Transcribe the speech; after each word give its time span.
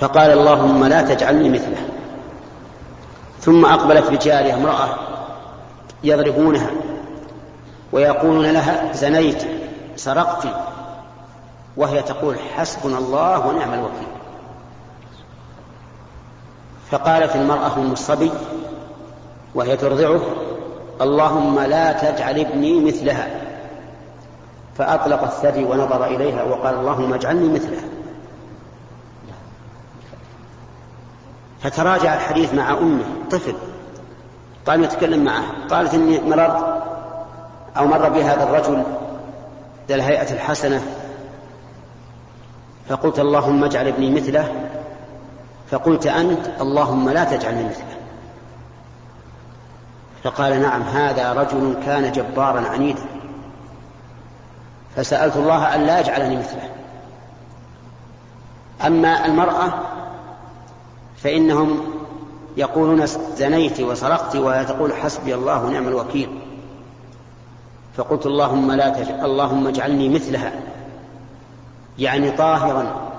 فقال 0.00 0.30
اللهم 0.30 0.84
لا 0.84 1.02
تجعلني 1.02 1.48
مثله. 1.48 1.88
ثم 3.40 3.64
أقبلت 3.64 4.10
بجارية 4.10 4.54
امرأة 4.54 4.88
يضربونها 6.04 6.70
ويقولون 7.92 8.46
لها 8.46 8.92
زنيت 8.92 9.42
سرقت 9.96 10.48
وهي 11.76 12.02
تقول 12.02 12.36
حسبنا 12.56 12.98
الله 12.98 13.46
ونعم 13.46 13.74
الوكيل. 13.74 14.08
فقالت 16.90 17.36
المرأة 17.36 17.78
من 17.78 17.92
الصبي 17.92 18.30
وهي 19.54 19.76
ترضعه 19.76 20.20
اللهم 21.00 21.60
لا 21.60 21.92
تجعل 21.92 22.38
ابني 22.38 22.80
مثلها. 22.80 23.28
فأطلق 24.78 25.22
الثدي 25.22 25.64
ونظر 25.64 26.06
إليها 26.06 26.42
وقال 26.42 26.74
اللهم 26.74 27.14
اجعلني 27.14 27.48
مثلها. 27.48 27.95
فتراجع 31.62 32.14
الحديث 32.14 32.54
مع 32.54 32.70
أمه 32.70 33.04
طفل. 33.30 33.54
قال 34.66 34.84
يتكلم 34.84 35.24
معه. 35.24 35.42
قالت 35.70 35.94
إني 35.94 36.20
مررت 36.20 36.82
أو 37.76 37.86
مر 37.86 38.08
بي 38.08 38.24
هذا 38.24 38.42
الرجل 38.42 38.82
ذا 39.88 39.94
الهيئة 39.94 40.32
الحسنة. 40.32 40.82
فقلت 42.88 43.18
اللهم 43.18 43.64
اجعل 43.64 43.86
ابني 43.86 44.10
مثله. 44.10 44.68
فقلت 45.70 46.06
أنت 46.06 46.48
اللهم 46.60 47.08
لا 47.08 47.24
تجعلني 47.24 47.64
مثله. 47.64 47.96
فقال 50.24 50.62
نعم 50.62 50.82
هذا 50.82 51.32
رجل 51.32 51.76
كان 51.86 52.12
جبارا 52.12 52.68
عنيدا. 52.68 53.02
فسألت 54.96 55.36
الله 55.36 55.74
أن 55.74 55.80
لا 55.80 56.00
يجعلني 56.00 56.36
مثله. 56.36 56.70
أما 58.86 59.26
المرأة 59.26 59.72
فإنهم 61.16 61.80
يقولون 62.56 63.06
زنيت 63.36 63.80
وسرقت 63.80 64.36
ولا 64.36 64.62
تقول 64.62 64.94
حسبي 64.94 65.34
الله 65.34 65.64
ونعم 65.64 65.88
الوكيل. 65.88 66.28
فقلت 67.96 68.26
اللهم 68.26 68.72
لا 68.72 68.88
تجعل 68.88 69.24
اللهم 69.24 69.66
اجعلني 69.66 70.08
مثلها. 70.08 70.52
يعني 71.98 72.30
طاهرا 72.30 73.10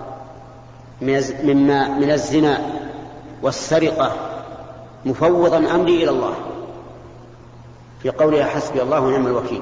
مما 1.43 1.87
من 1.87 2.11
الزنا 2.11 2.61
والسرقة 3.41 4.11
مفوضا 5.05 5.57
أمري 5.57 6.03
إلى 6.03 6.09
الله. 6.09 6.33
في 8.03 8.09
قولها 8.09 8.45
حسبي 8.45 8.81
الله 8.81 8.99
ونعم 8.99 9.27
الوكيل. 9.27 9.61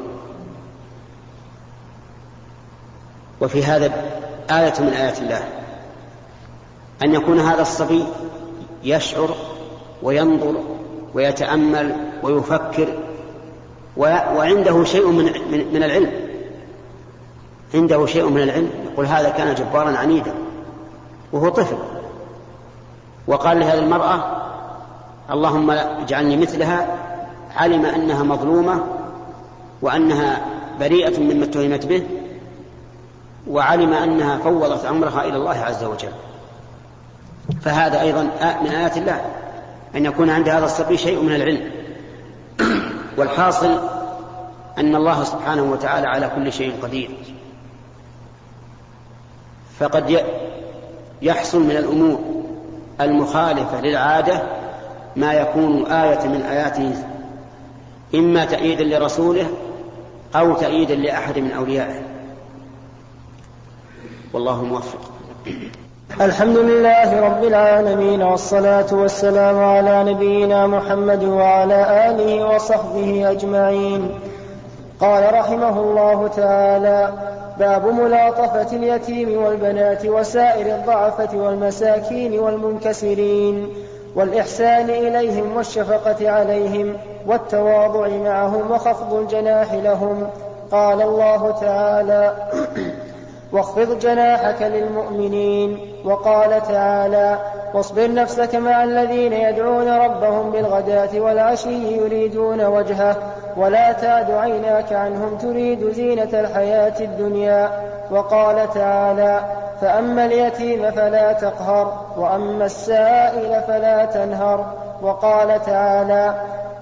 وفي 3.41 3.63
هذا 3.63 3.85
آية 4.51 4.73
من 4.79 4.87
آيات 4.87 5.19
الله. 5.19 5.64
أن 7.03 7.13
يكون 7.13 7.39
هذا 7.39 7.61
الصبي 7.61 8.03
يشعر 8.83 9.29
وينظر 10.03 10.55
ويتأمل 11.13 11.95
ويفكر 12.23 12.87
وعنده 13.97 14.83
شيء 14.83 15.07
من 15.07 15.25
من 15.73 15.83
العلم. 15.83 16.11
عنده 17.73 18.05
شيء 18.05 18.29
من 18.29 18.41
العلم. 18.41 18.69
يقول 18.93 19.05
هذا 19.05 19.29
كان 19.29 19.55
جبارا 19.55 19.97
عنيدا. 19.97 20.33
وهو 21.33 21.49
طفل. 21.49 21.77
وقال 23.27 23.59
لهذه 23.59 23.79
المرأة 23.79 24.23
اللهم 25.31 25.71
اجعلني 25.71 26.37
مثلها. 26.37 26.87
علم 27.55 27.85
أنها 27.85 28.23
مظلومة 28.23 28.83
وأنها 29.81 30.45
بريئة 30.79 31.19
مما 31.19 31.45
اتهمت 31.45 31.85
به 31.85 32.03
وعلم 33.49 33.93
أنها 33.93 34.37
فوضت 34.37 34.85
أمرها 34.85 35.25
إلى 35.25 35.35
الله 35.37 35.57
عز 35.57 35.83
وجل. 35.83 36.11
فهذا 37.61 38.01
أيضا 38.01 38.23
من 38.61 38.69
آيات 38.71 38.97
الله 38.97 39.21
أن 39.95 40.05
يكون 40.05 40.29
عند 40.29 40.49
هذا 40.49 40.65
الصبي 40.65 40.97
شيء 40.97 41.21
من 41.21 41.35
العلم. 41.35 41.71
والحاصل 43.17 43.79
أن 44.77 44.95
الله 44.95 45.23
سبحانه 45.23 45.63
وتعالى 45.63 46.07
على 46.07 46.31
كل 46.35 46.53
شيء 46.53 46.73
قدير. 46.81 47.09
فقد 49.79 50.23
يحصل 51.21 51.63
من 51.63 51.77
الأمور 51.77 52.19
المخالفة 53.01 53.81
للعادة 53.81 54.41
ما 55.15 55.33
يكون 55.33 55.85
آية 55.85 56.27
من 56.27 56.41
آياته 56.41 56.95
إما 58.15 58.45
تأييدا 58.45 58.83
لرسوله 58.83 59.47
أو 60.35 60.53
تأييدا 60.53 60.95
لأحد 60.95 61.39
من 61.39 61.51
أوليائه. 61.51 62.01
والله 64.33 64.63
موفق. 64.63 65.11
الحمد 66.11 66.57
لله 66.57 67.21
رب 67.21 67.43
العالمين 67.43 68.23
والصلاة 68.23 68.85
والسلام 68.91 69.63
على 69.63 70.13
نبينا 70.13 70.67
محمد 70.67 71.23
وعلى 71.23 72.09
آله 72.09 72.55
وصحبه 72.55 73.31
أجمعين. 73.31 74.19
قال 74.99 75.33
رحمه 75.33 75.79
الله 75.79 76.27
تعالى 76.27 77.13
باب 77.59 77.85
ملاطفة 77.85 78.77
اليتيم 78.77 79.43
والبنات 79.43 80.05
وسائر 80.05 80.75
الضعفة 80.75 81.37
والمساكين 81.37 82.39
والمنكسرين 82.39 83.69
والإحسان 84.15 84.89
إليهم 84.89 85.57
والشفقة 85.57 86.29
عليهم 86.29 86.97
والتواضع 87.27 88.07
معهم 88.07 88.71
وخفض 88.71 89.13
الجناح 89.13 89.73
لهم. 89.73 90.27
قال 90.71 91.01
الله 91.01 91.51
تعالى 91.61 92.33
واخفض 93.51 93.99
جناحك 93.99 94.61
للمؤمنين. 94.61 95.79
وقال 96.05 96.63
تعالى 96.67 97.37
واصبر 97.73 98.13
نفسك 98.13 98.55
مع 98.55 98.83
الذين 98.83 99.33
يدعون 99.33 99.89
ربهم 99.89 100.51
بالغداة 100.51 101.19
والعشي 101.19 101.97
يريدون 101.97 102.65
وجهه 102.65 103.15
ولا 103.57 103.91
تعد 103.91 104.31
عيناك 104.31 104.93
عنهم 104.93 105.37
تريد 105.37 105.91
زينة 105.91 106.39
الحياة 106.39 106.99
الدنيا. 106.99 107.69
وقال 108.11 108.73
تعالى 108.73 109.39
فأما 109.81 110.25
اليتيم 110.25 110.91
فلا 110.91 111.33
تقهر 111.33 112.05
وأما 112.17 112.65
السائل 112.65 113.61
فلا 113.67 114.05
تنهر. 114.05 114.65
وقال 115.01 115.61
تعالى 115.65 116.33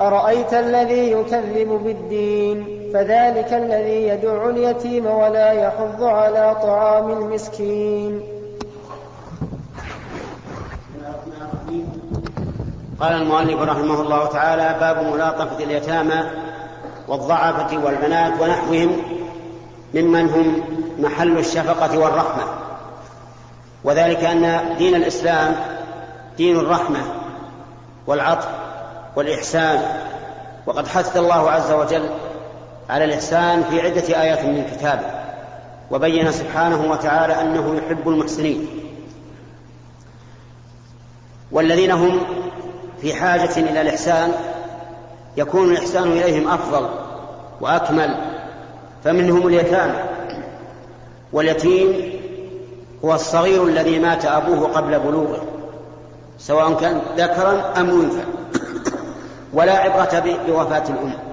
أرأيت 0.01 0.53
الذي 0.53 1.11
يكذب 1.11 1.79
بالدين؟ 1.83 2.82
فذلك 2.93 3.53
الذي 3.53 4.07
يدع 4.07 4.49
اليتيم 4.49 5.05
ولا 5.05 5.51
يحض 5.51 6.03
على 6.03 6.55
طعام 6.61 7.11
المسكين. 7.11 8.21
قال 12.99 13.13
المؤلف 13.13 13.61
رحمه 13.61 14.01
الله 14.01 14.25
تعالى 14.25 14.75
باب 14.79 15.13
ملاطفة 15.13 15.63
اليتامى 15.63 16.23
والضعفة 17.07 17.85
والبنات 17.85 18.41
ونحوهم 18.41 18.97
ممن 19.93 20.29
هم 20.29 20.63
محل 20.99 21.37
الشفقة 21.37 21.99
والرحمة. 21.99 22.43
وذلك 23.83 24.23
أن 24.23 24.75
دين 24.77 24.95
الإسلام 24.95 25.55
دين 26.37 26.59
الرحمة 26.59 26.99
والعطف 28.07 28.47
والإحسان. 29.15 29.81
وقد 30.65 30.87
حث 30.87 31.17
الله 31.17 31.51
عز 31.51 31.71
وجل 31.71 32.09
على 32.89 33.03
الإحسان 33.03 33.63
في 33.63 33.81
عدة 33.81 34.21
آيات 34.21 34.45
من 34.45 34.65
كتابه 34.71 35.05
وبين 35.91 36.31
سبحانه 36.31 36.91
وتعالى 36.91 37.41
أنه 37.41 37.75
يحب 37.75 38.09
المحسنين. 38.09 38.67
والذين 41.51 41.91
هم 41.91 42.21
في 43.01 43.13
حاجة 43.13 43.57
إلى 43.57 43.81
الإحسان 43.81 44.31
يكون 45.37 45.71
الإحسان 45.71 46.11
إليهم 46.11 46.47
أفضل 46.47 46.89
وأكمل 47.61 48.15
فمنهم 49.03 49.47
اليتامى. 49.47 50.03
واليتيم 51.33 52.13
هو 53.05 53.13
الصغير 53.13 53.63
الذي 53.63 53.99
مات 53.99 54.25
أبوه 54.25 54.67
قبل 54.67 54.99
بلوغه 54.99 55.43
سواء 56.39 56.73
كان 56.73 57.01
ذكرا 57.17 57.73
أم 57.77 57.89
أنثى. 58.01 58.23
ولا 59.53 59.73
عبرة 59.73 60.37
بوفاة 60.47 60.83
الأم 60.89 61.32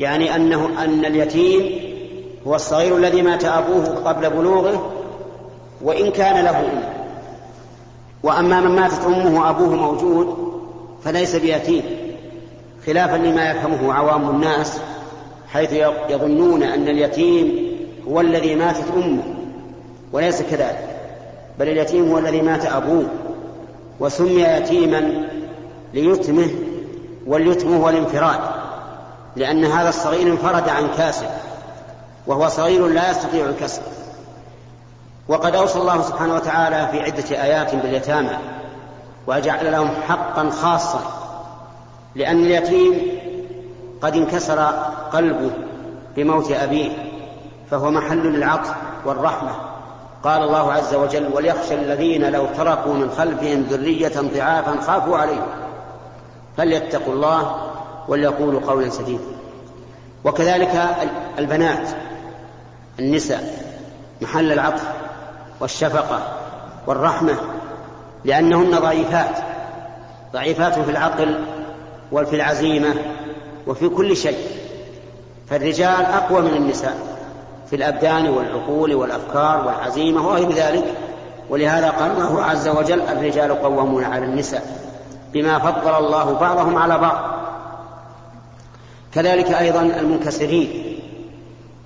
يعني 0.00 0.36
أنه 0.36 0.84
أن 0.84 1.04
اليتيم 1.04 1.80
هو 2.46 2.54
الصغير 2.54 2.96
الذي 2.96 3.22
مات 3.22 3.44
أبوه 3.44 3.84
قبل 3.84 4.30
بلوغه 4.30 4.92
وإن 5.82 6.10
كان 6.10 6.44
له 6.44 6.60
أم. 6.60 6.82
وأما 8.22 8.60
من 8.60 8.76
ماتت 8.76 9.04
أمه 9.06 9.40
وأبوه 9.40 9.74
موجود 9.74 10.36
فليس 11.04 11.36
بيتيم. 11.36 11.82
خلافا 12.86 13.16
لما 13.16 13.50
يفهمه 13.50 13.92
عوام 13.92 14.30
الناس 14.30 14.80
حيث 15.52 15.72
يظنون 16.10 16.62
أن 16.62 16.88
اليتيم 16.88 17.68
هو 18.08 18.20
الذي 18.20 18.54
ماتت 18.54 18.84
أمه 18.96 19.22
وليس 20.12 20.42
كذلك. 20.42 20.88
بل 21.58 21.68
اليتيم 21.68 22.10
هو 22.10 22.18
الذي 22.18 22.42
مات 22.42 22.66
أبوه 22.66 23.06
وسمي 24.00 24.42
يتيما 24.42 25.28
ليتمه 25.94 26.48
واليتم 27.26 27.76
هو 27.76 27.88
الانفراد. 27.88 28.57
لأن 29.38 29.64
هذا 29.64 29.88
الصغير 29.88 30.26
انفرد 30.32 30.68
عن 30.68 30.88
كاسب 30.96 31.26
وهو 32.26 32.48
صغير 32.48 32.86
لا 32.86 33.10
يستطيع 33.10 33.46
الكسب. 33.46 33.82
وقد 35.28 35.54
أوصى 35.54 35.78
الله 35.78 36.02
سبحانه 36.02 36.34
وتعالى 36.34 36.88
في 36.92 37.02
عدة 37.02 37.42
آيات 37.42 37.74
باليتامى 37.74 38.36
وجعل 39.26 39.72
لهم 39.72 39.90
حقا 40.08 40.50
خاصا 40.50 41.00
لأن 42.14 42.44
اليتيم 42.44 43.02
قد 44.02 44.16
انكسر 44.16 44.58
قلبه 45.12 45.50
بموت 46.16 46.52
أبيه 46.52 46.90
فهو 47.70 47.90
محل 47.90 48.22
للعطف 48.22 48.74
والرحمة. 49.04 49.50
قال 50.24 50.42
الله 50.42 50.72
عز 50.72 50.94
وجل 50.94 51.28
وليخشى 51.32 51.74
الذين 51.74 52.32
لو 52.32 52.46
تركوا 52.56 52.94
من 52.94 53.10
خلفهم 53.10 53.62
ذرية 53.62 54.20
ضعافا 54.34 54.80
خافوا 54.80 55.18
عليهم 55.18 55.46
فليتقوا 56.56 57.14
الله 57.14 57.67
وليقولوا 58.08 58.60
قولا 58.60 58.88
سديدا 58.88 59.24
وكذلك 60.24 60.86
البنات 61.38 61.88
النساء 62.98 63.68
محل 64.20 64.52
العطف 64.52 64.88
والشفقة 65.60 66.20
والرحمة 66.86 67.34
لأنهن 68.24 68.78
ضعيفات 68.78 69.36
ضعيفات 70.32 70.78
في 70.78 70.90
العقل 70.90 71.44
وفي 72.12 72.36
العزيمة 72.36 72.94
وفي 73.66 73.88
كل 73.88 74.16
شيء. 74.16 74.38
فالرجال 75.50 76.04
أقوى 76.04 76.42
من 76.42 76.54
النساء 76.56 76.98
في 77.70 77.76
الأبدان 77.76 78.28
والعقول 78.28 78.94
والأفكار 78.94 79.66
والعزيمة 79.66 80.26
وغير 80.26 80.52
ذلك. 80.52 80.84
ولهذا 81.50 81.90
قال 81.90 82.10
الله 82.10 82.42
عز 82.42 82.68
وجل 82.68 83.00
الرجال 83.00 83.62
قوامون 83.62 84.04
على 84.04 84.24
النساء 84.24 84.62
بما 85.32 85.58
فضل 85.58 86.04
الله 86.04 86.32
بعضهم 86.32 86.76
على 86.76 86.98
بعض. 86.98 87.37
كذلك 89.14 89.52
أيضا 89.52 89.82
المنكسرين 89.82 90.98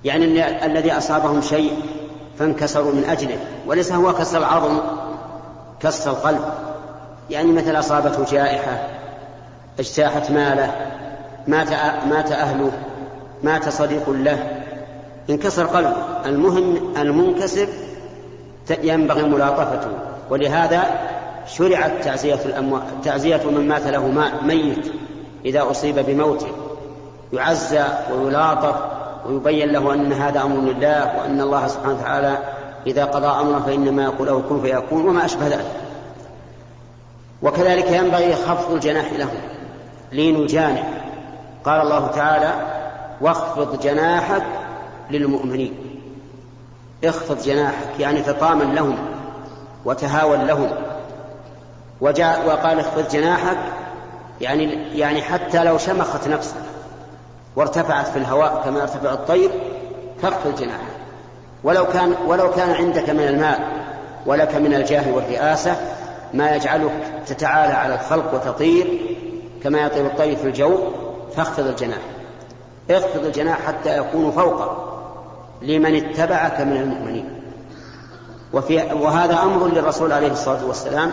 يعني 0.05 0.25
الذي 0.65 0.91
أصابهم 0.91 1.41
شيء 1.41 1.73
فانكسروا 2.39 2.91
من 2.91 3.03
أجله 3.03 3.37
وليس 3.67 3.91
هو 3.91 4.13
كسر 4.13 4.37
العظم 4.37 4.79
كسر 5.79 6.11
القلب. 6.11 6.41
يعني 7.29 7.51
مثل 7.51 7.79
أصابته 7.79 8.25
جائحة 8.31 8.87
اجتاحت 9.79 10.31
ماله 10.31 10.71
مات 11.47 11.69
مات 12.09 12.31
أهله 12.31 12.71
مات 13.43 13.69
صديق 13.69 14.09
له. 14.09 14.63
انكسر 15.29 15.65
قلبه. 15.65 15.95
المهم 16.25 16.93
المنكسر 16.97 17.67
ينبغي 18.83 19.23
ملاطفته. 19.23 19.91
ولهذا 20.29 20.83
شرعت 21.47 22.03
تعزية 22.03 22.39
الأموات 22.45 22.83
تعزية 23.03 23.41
من 23.45 23.67
مات 23.67 23.87
له 23.87 24.07
ميت 24.43 24.91
إذا 25.45 25.71
أصيب 25.71 25.99
بموته. 25.99 26.47
يعزى 27.33 27.83
ويلاطف 28.11 28.75
ويبين 29.25 29.69
له 29.69 29.93
أن 29.93 30.13
هذا 30.13 30.41
أمر 30.41 30.55
لله 30.55 31.17
وأن 31.17 31.41
الله 31.41 31.67
سبحانه 31.67 31.93
وتعالى 31.93 32.37
إذا 32.87 33.05
قضى 33.05 33.27
أمرا 33.27 33.59
فإنما 33.59 34.03
يقول 34.03 34.27
له 34.27 34.43
كن 34.49 34.61
فيكون 34.61 35.09
وما 35.09 35.25
أشبه 35.25 35.47
ذلك. 35.47 35.71
وكذلك 37.41 37.91
ينبغي 37.91 38.35
خفض 38.35 38.73
الجناح 38.73 39.13
له 39.13 39.27
لين 40.11 40.35
الجانب. 40.35 40.83
قال 41.65 41.81
الله 41.81 42.07
تعالى 42.07 42.53
واخفض 43.21 43.79
جناحك 43.79 44.43
للمؤمنين. 45.11 45.73
اخفض 47.03 47.41
جناحك 47.41 47.99
يعني 47.99 48.21
تطامن 48.21 48.75
لهم 48.75 48.97
وتهاون 49.85 50.45
لهم. 50.45 50.69
وجاء 52.01 52.47
وقال 52.47 52.79
اخفض 52.79 53.07
جناحك 53.11 53.57
يعني 54.41 54.73
يعني 54.99 55.21
حتى 55.21 55.63
لو 55.63 55.77
شمخت 55.77 56.27
نفسك. 56.27 56.72
وارتفعت 57.55 58.07
في 58.07 58.17
الهواء 58.17 58.61
كما 58.65 58.79
يرتفع 58.79 59.13
الطير 59.13 59.51
فاخفض 60.21 60.55
جناحك 60.55 60.93
ولو 61.63 61.85
كان 61.87 62.13
ولو 62.27 62.51
كان 62.51 62.69
عندك 62.69 63.09
من 63.09 63.27
المال 63.27 63.59
ولك 64.25 64.55
من 64.55 64.73
الجاه 64.73 65.13
والرئاسة 65.13 65.75
ما 66.33 66.55
يجعلك 66.55 66.91
تتعالى 67.27 67.73
على 67.73 67.95
الخلق 67.95 68.33
وتطير 68.33 68.99
كما 69.63 69.79
يطير 69.79 70.05
الطير 70.05 70.35
في 70.35 70.47
الجو 70.47 70.77
فاخفض 71.35 71.67
الجناح. 71.67 72.01
اخفض 72.89 73.25
الجناح 73.25 73.61
حتى 73.67 73.97
يكون 73.97 74.31
فوق 74.31 74.61
لمن 75.61 75.95
اتبعك 75.95 76.61
من 76.61 76.77
المؤمنين. 76.77 77.41
وفي 78.53 78.77
وهذا 78.93 79.41
أمر 79.43 79.67
للرسول 79.67 80.11
عليه 80.11 80.31
الصلاة 80.31 80.65
والسلام 80.65 81.11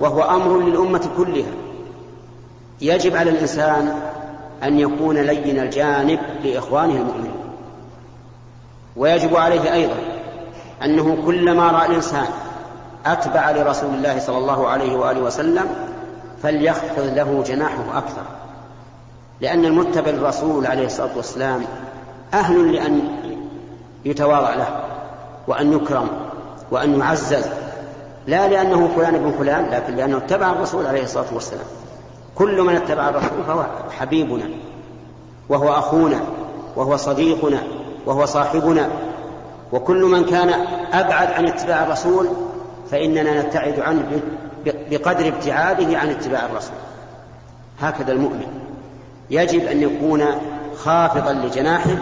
وهو 0.00 0.22
أمر 0.22 0.58
للأمة 0.58 1.10
كلها. 1.16 1.52
يجب 2.80 3.16
على 3.16 3.30
الإنسان 3.30 3.94
أن 4.64 4.78
يكون 4.78 5.16
لين 5.16 5.58
الجانب 5.58 6.20
لإخوانه 6.44 6.94
المؤمنين. 6.94 7.34
ويجب 8.96 9.36
عليه 9.36 9.72
أيضا 9.72 9.96
أنه 10.84 11.18
كلما 11.26 11.70
رأى 11.70 11.86
الإنسان 11.86 12.26
أتبع 13.06 13.50
لرسول 13.50 13.94
الله 13.94 14.18
صلى 14.18 14.38
الله 14.38 14.68
عليه 14.68 14.96
وآله 14.96 15.20
وسلم 15.20 15.66
فليخفض 16.42 17.12
له 17.16 17.42
جناحه 17.46 17.98
أكثر. 17.98 18.22
لأن 19.40 19.64
المتبع 19.64 20.10
للرسول 20.10 20.66
عليه 20.66 20.86
الصلاة 20.86 21.16
والسلام 21.16 21.64
أهل 22.34 22.72
لأن 22.72 23.02
يتواضع 24.04 24.54
له 24.54 24.80
وأن 25.48 25.72
يكرم 25.72 26.08
وأن 26.70 27.00
يعزز 27.00 27.46
لا 28.26 28.48
لأنه 28.48 28.88
فلان 28.96 29.14
ابن 29.14 29.32
فلان 29.38 29.70
لكن 29.70 29.96
لأنه 29.96 30.16
اتبع 30.16 30.50
الرسول 30.50 30.86
عليه 30.86 31.02
الصلاة 31.02 31.34
والسلام. 31.34 31.66
كل 32.34 32.62
من 32.62 32.76
اتبع 32.76 33.08
الرسول 33.08 33.44
فهو 33.46 33.66
حبيبنا 33.98 34.48
وهو 35.48 35.72
أخونا 35.72 36.20
وهو 36.76 36.96
صديقنا 36.96 37.62
وهو 38.06 38.24
صاحبنا. 38.24 38.88
وكل 39.72 40.02
من 40.04 40.24
كان 40.24 40.48
أبعد 40.92 41.30
عن 41.30 41.46
اتباع 41.46 41.82
الرسول 41.82 42.28
فإننا 42.90 43.42
نبتعد 43.42 43.80
عنه 43.80 44.20
بقدر 44.64 45.28
ابتعاده 45.28 45.98
عن 45.98 46.10
اتباع 46.10 46.46
الرسول. 46.46 46.76
هكذا 47.80 48.12
المؤمن. 48.12 48.46
يجب 49.30 49.66
أن 49.66 49.82
يكون 49.82 50.24
خافضا 50.76 51.32
لجناحه 51.32 51.96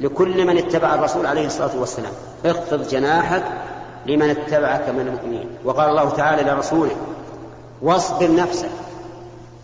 لكل 0.00 0.46
من 0.46 0.58
اتبع 0.58 0.94
الرسول 0.94 1.26
عليه 1.26 1.46
الصلاة 1.46 1.80
والسلام. 1.80 2.12
اخفض 2.44 2.88
جناحك 2.88 3.42
لمن 4.06 4.30
اتبعك 4.30 4.88
من 4.88 5.00
المؤمنين. 5.00 5.48
وقال 5.64 5.90
الله 5.90 6.10
تعالى 6.10 6.50
لرسوله 6.50 6.96
واصبر 7.82 8.34
نفسك 8.34 8.70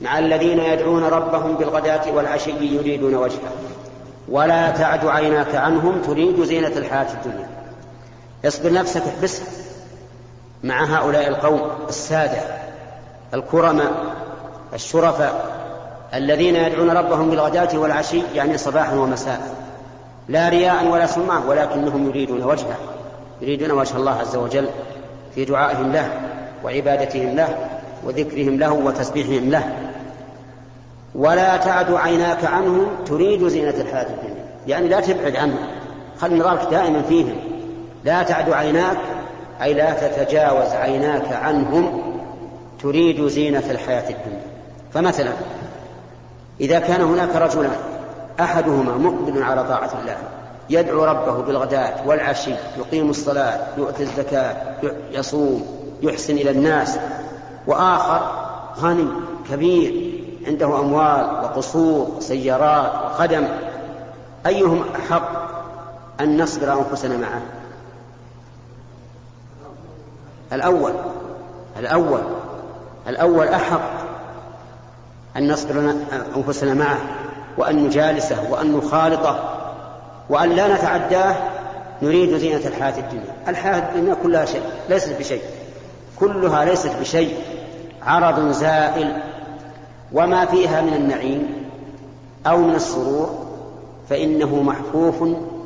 مع 0.03 0.19
الذين 0.19 0.59
يدعون 0.59 1.05
ربهم 1.05 1.55
بالغداة 1.55 2.13
والعشي 2.15 2.51
يريدون 2.61 3.15
وجهه. 3.15 3.53
ولا 4.29 4.71
تعد 4.71 5.07
عيناك 5.07 5.55
عنهم 5.55 6.03
تريد 6.03 6.43
زينة 6.43 6.69
الحياة 6.69 7.07
الدنيا. 7.13 7.49
اصبر 8.45 8.73
نفسك 8.73 9.03
احبسها 9.03 9.47
مع 10.65 10.85
هؤلاء 10.85 11.29
القوم 11.29 11.61
السادة 11.89 12.41
الكرماء 13.35 13.93
الشرفاء 14.75 15.63
الذين 16.15 16.57
يدعون 16.57 16.91
ربهم 16.91 17.31
بالغداة 17.31 17.79
والعشي 17.79 18.23
يعني 18.35 18.59
صباحا 18.59 18.95
ومساء. 18.95 19.41
لا 20.29 20.49
رياء 20.49 20.87
ولا 20.87 21.07
سمعة 21.07 21.49
ولكنهم 21.49 22.09
يريدون 22.09 22.43
وجهه. 22.43 22.77
يريدون 23.41 23.71
وجه 23.71 23.97
الله 23.97 24.19
عز 24.21 24.37
وجل 24.37 24.69
في 25.35 25.45
دعائهم 25.45 25.93
له 25.93 26.11
وعبادتهم 26.65 27.37
له. 27.37 27.82
وذكرهم 28.05 28.59
له 28.59 28.73
وتسبيحهم 28.73 29.51
له. 29.51 29.77
ولا 31.15 31.57
تعد 31.57 31.93
عيناك 31.93 32.45
عنهم 32.45 32.87
تريد 33.07 33.49
زينة 33.49 33.75
الحياة 33.81 34.07
الدنيا. 34.07 34.45
يعني 34.67 34.89
لا 34.89 35.01
تبعد 35.01 35.37
عنهم. 35.37 35.67
خل 36.21 36.39
نظرك 36.39 36.71
دائما 36.71 37.03
فيهم. 37.03 37.37
لا 38.05 38.23
تعد 38.23 38.51
عيناك 38.51 38.97
أي 39.63 39.75
لا 39.75 39.93
تتجاوز 39.93 40.69
عيناك 40.69 41.33
عنهم 41.33 42.03
تريد 42.83 43.27
زينة 43.27 43.71
الحياة 43.71 44.11
الدنيا. 44.11 44.43
فمثلا 44.95 45.33
إذا 46.61 46.79
كان 46.79 47.01
هناك 47.01 47.37
رجلان 47.37 47.77
أحدهما 48.41 48.97
مقبل 48.97 49.43
على 49.43 49.65
طاعة 49.65 49.91
الله 50.03 50.17
يدعو 50.71 51.05
ربه 51.05 51.43
بالغداة 51.43 51.95
والعشي 52.07 52.55
يقيم 52.79 53.11
الصلاة 53.11 53.61
يؤتي 53.79 54.03
الزكاة 54.03 54.57
يصوم 55.13 55.67
يحسن 56.03 56.35
إلى 56.35 56.51
الناس 56.51 56.99
وآخر 57.67 58.21
غني 58.81 59.07
كبير 59.51 60.13
عنده 60.47 60.67
أموال 60.81 61.45
وقصور 61.45 62.09
وسيارات 62.17 62.93
وخدم 63.05 63.49
أيهم 64.47 64.85
أحق 64.97 65.31
أن 66.21 66.43
نصبر 66.43 66.73
أنفسنا 66.73 67.17
معه؟ 67.17 67.43
الأول 70.53 70.93
الأول 71.79 72.21
الأول 73.09 73.49
أحق 73.49 73.91
أن 75.37 75.53
نصبر 75.53 75.95
أنفسنا 76.37 76.75
معه 76.75 76.99
وأن 77.59 77.87
نجالسه 77.87 78.51
وأن 78.51 78.77
نخالطه 78.77 79.39
وأن 80.29 80.51
لا 80.51 80.75
نتعداه. 80.75 81.37
نريد 82.03 82.37
زينة 82.37 82.67
الحياة 82.67 82.99
الدنيا. 82.99 83.35
الحياة 83.49 83.89
الدنيا 83.89 84.15
كلها 84.23 84.45
شيء 84.45 84.63
ليست 84.89 85.19
بشيء. 85.19 85.43
كلها 86.23 86.65
ليست 86.65 86.97
بشيء 87.01 87.35
عرض 88.03 88.51
زائل. 88.51 89.23
وما 90.13 90.45
فيها 90.45 90.81
من 90.81 90.95
النعيم 90.95 91.47
أو 92.47 92.59
من 92.59 92.75
السرور 92.75 93.47
فإنه 94.11 94.63
محفوف 94.63 95.25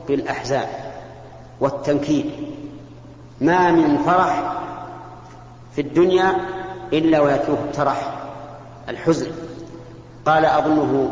بالأحزان 0.09 0.67
والتنكيل. 1.61 2.31
ما 3.41 3.71
من 3.73 3.99
فرح 3.99 4.53
في 5.75 5.81
الدنيا 5.81 6.37
إلا 6.93 7.21
ويتلوه 7.21 7.59
الترح 7.65 8.15
الحزن. 8.89 9.27
قال 10.27 10.45
أظنه 10.45 11.11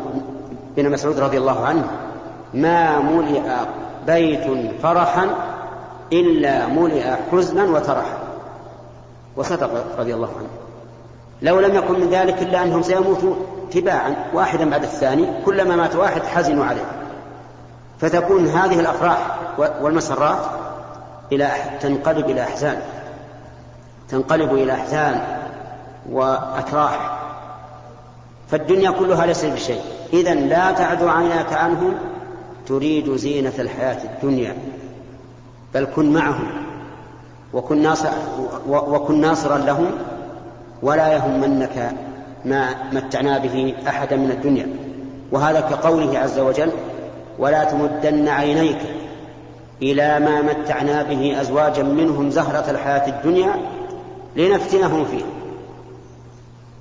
بن 0.77 0.91
مسعود 0.91 1.19
رضي 1.19 1.37
الله 1.37 1.65
عنه 1.65 1.87
ما 2.53 2.99
ملئ 2.99 3.41
بيت 4.07 4.73
فرحا 4.83 5.29
إلا 6.13 6.67
ملئ 6.67 7.15
حزنا 7.31 7.63
وترحا. 7.63 8.24
وصدق 9.37 9.99
رضي 9.99 10.13
الله 10.13 10.29
عنه. 10.37 10.49
لو 11.41 11.59
لم 11.59 11.75
يكن 11.75 11.99
من 11.99 12.09
ذلك 12.09 12.41
إلا 12.41 12.63
أنهم 12.63 12.81
سيموتوا 12.81 13.35
تباعا 13.71 14.15
واحدا 14.33 14.69
بعد 14.69 14.83
الثاني 14.83 15.27
كلما 15.45 15.75
مات 15.75 15.95
واحد 15.95 16.21
حزنوا 16.21 16.65
عليه. 16.65 16.85
فتكون 17.99 18.47
هذه 18.47 18.79
الأفراح 18.79 19.37
والمسرات 19.57 20.45
إلى 21.31 21.51
تنقلب 21.81 22.29
إلى 22.29 22.43
أحزان. 22.43 22.81
تنقلب 24.09 24.53
إلى 24.53 24.73
أحزان 24.73 25.21
وأتراح 26.11 27.19
فالدنيا 28.51 28.91
كلها 28.91 29.25
ليست 29.25 29.45
بشيء. 29.45 29.81
إذا 30.13 30.33
لا 30.33 30.71
تعد 30.71 31.03
عيناك 31.03 31.53
عنهم 31.53 31.93
تريد 32.67 33.15
زينة 33.15 33.53
الحياة 33.59 33.97
الدنيا 34.03 34.57
بل 35.73 35.87
كن 35.95 36.13
معهم. 36.13 36.64
وكن, 37.55 37.81
ناصر 37.81 38.09
وكن 38.69 39.21
ناصرا 39.21 39.57
لهم 39.57 39.91
ولا 40.81 41.13
يهمنك 41.13 41.91
ما 42.45 42.69
متعنا 42.91 43.37
به 43.37 43.75
أحدا 43.87 44.15
من 44.15 44.31
الدنيا. 44.31 44.67
وهذا 45.31 45.59
كقوله 45.59 46.19
عز 46.19 46.39
وجل 46.39 46.69
ولا 47.39 47.63
تمدن 47.63 48.27
عينيك 48.27 48.79
إلى 49.81 50.19
ما 50.19 50.41
متعنا 50.41 51.03
به 51.03 51.41
أزواجا 51.41 51.83
منهم 51.83 52.29
زهرة 52.29 52.71
الحياة 52.71 53.07
الدنيا 53.09 53.55
لنفتنهم 54.35 55.05
فيه. 55.05 55.23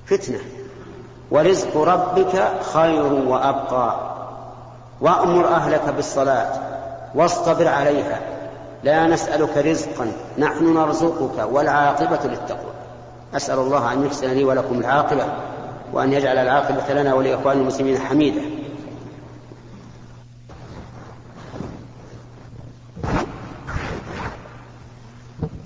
فتنة. 0.06 0.38
ورزق 1.30 1.76
ربك 1.76 2.52
خير 2.72 3.12
وأبقى. 3.12 4.14
وأمر 5.00 5.48
أهلك 5.48 5.94
بالصلاة. 5.96 6.52
واصطبر 7.14 7.68
عليها. 7.68 8.20
لا 8.84 9.06
نسألك 9.06 9.56
رزقا 9.56 10.12
نحن 10.38 10.74
نرزقك 10.74 11.48
والعاقبة 11.52 12.18
للتقوى. 12.24 12.72
أسأل 13.36 13.58
الله 13.58 13.92
أن 13.92 14.06
يحسن 14.06 14.30
لي 14.30 14.44
ولكم 14.44 14.80
العاقبة 14.80 15.26
وأن 15.92 16.12
يجعل 16.12 16.38
العاقبة 16.38 16.94
لنا 16.94 17.14
ولإخوان 17.14 17.56
المسلمين 17.56 17.98
حميدة 17.98 18.40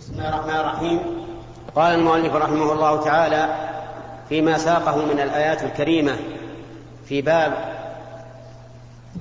بسم 0.00 0.12
الله 0.12 0.28
الرحمن 0.28 0.60
الرحيم. 0.60 1.00
قال 1.76 1.94
المؤلف 1.94 2.34
رحمه 2.34 2.72
الله 2.72 3.04
تعالى 3.04 3.48
فيما 4.28 4.58
ساقه 4.58 4.96
من 4.96 5.20
الآيات 5.20 5.62
الكريمة 5.62 6.16
في 7.08 7.22
باب 7.22 7.52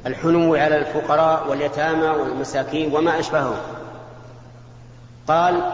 الحنو 0.06 0.56
على 0.56 0.78
الفقراء 0.78 1.50
واليتامى 1.50 2.08
والمساكين 2.08 2.96
وما 2.96 3.20
أشبهه 3.20 3.77
قال 5.28 5.72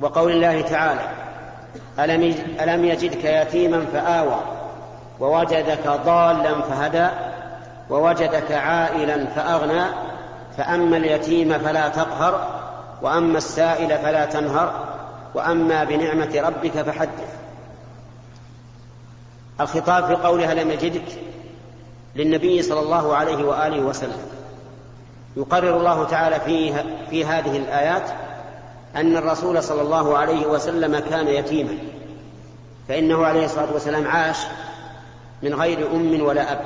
وقول 0.00 0.32
الله 0.32 0.60
تعالى 0.60 1.00
ألم 2.60 2.84
يجدك 2.84 3.24
يتيما 3.24 3.86
فآوى 3.92 4.40
ووجدك 5.20 5.86
ضالا 5.86 6.60
فهدى 6.62 7.08
ووجدك 7.90 8.52
عائلا 8.52 9.26
فأغنى 9.26 9.84
فأما 10.56 10.96
اليتيم 10.96 11.58
فلا 11.58 11.88
تقهر 11.88 12.62
وأما 13.02 13.38
السائل 13.38 13.98
فلا 13.98 14.24
تنهر 14.24 14.84
وأما 15.34 15.84
بنعمة 15.84 16.40
ربك 16.40 16.82
فحدث. 16.82 17.38
الخطاب 19.60 20.06
في 20.06 20.14
قولها 20.14 20.54
لم 20.54 20.70
يجدك 20.70 21.18
للنبي 22.16 22.62
صلى 22.62 22.80
الله 22.80 23.16
عليه 23.16 23.44
وآله 23.44 23.80
وسلم. 23.80 24.37
يقرر 25.38 25.76
الله 25.76 26.04
تعالى 26.04 26.40
في, 26.40 26.74
في 27.10 27.24
هذه 27.24 27.56
الآيات 27.56 28.10
أن 28.96 29.16
الرسول 29.16 29.62
صلى 29.62 29.82
الله 29.82 30.18
عليه 30.18 30.46
وسلم 30.46 30.98
كان 30.98 31.28
يتيما 31.28 31.78
فإنه 32.88 33.26
عليه 33.26 33.44
الصلاة 33.44 33.72
والسلام 33.72 34.08
عاش 34.08 34.36
من 35.42 35.54
غير 35.54 35.92
أم 35.92 36.22
ولا 36.22 36.52
أب 36.52 36.60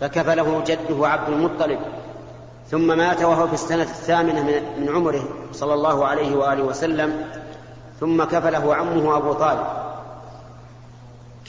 فكفله 0.00 0.62
جده 0.66 1.08
عبد 1.08 1.28
المطلب 1.28 1.78
ثم 2.70 2.98
مات 2.98 3.22
وهو 3.22 3.46
في 3.46 3.54
السنة 3.54 3.82
الثامنة 3.82 4.42
من 4.78 4.88
عمره 4.88 5.24
صلى 5.52 5.74
الله 5.74 6.06
عليه 6.06 6.36
وآله 6.36 6.62
وسلم 6.62 7.24
ثم 8.00 8.24
كفله 8.24 8.74
عمه 8.74 9.16
أبو 9.16 9.32
طالب. 9.32 9.66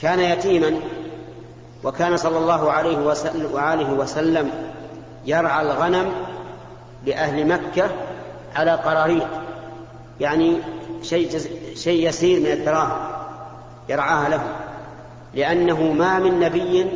كان 0.02 0.20
يتيما 0.20 0.74
وكان 1.84 2.16
صلى 2.16 2.38
الله 2.38 2.72
عليه 2.72 2.98
وسلم, 2.98 3.50
وآله 3.52 3.92
وسلم 3.92 4.50
يرعى 5.28 5.62
الغنم 5.62 6.12
لأهل 7.06 7.48
مكة 7.48 7.90
على 8.56 8.70
قراريط 8.70 9.26
يعني 10.20 10.58
شيء 11.02 11.38
شيء 11.74 12.08
يسير 12.08 12.40
من 12.40 12.46
الدراهم 12.46 12.98
يرعاها 13.88 14.28
له 14.28 14.42
لأنه 15.34 15.92
ما 15.92 16.18
من 16.18 16.40
نبي 16.40 16.86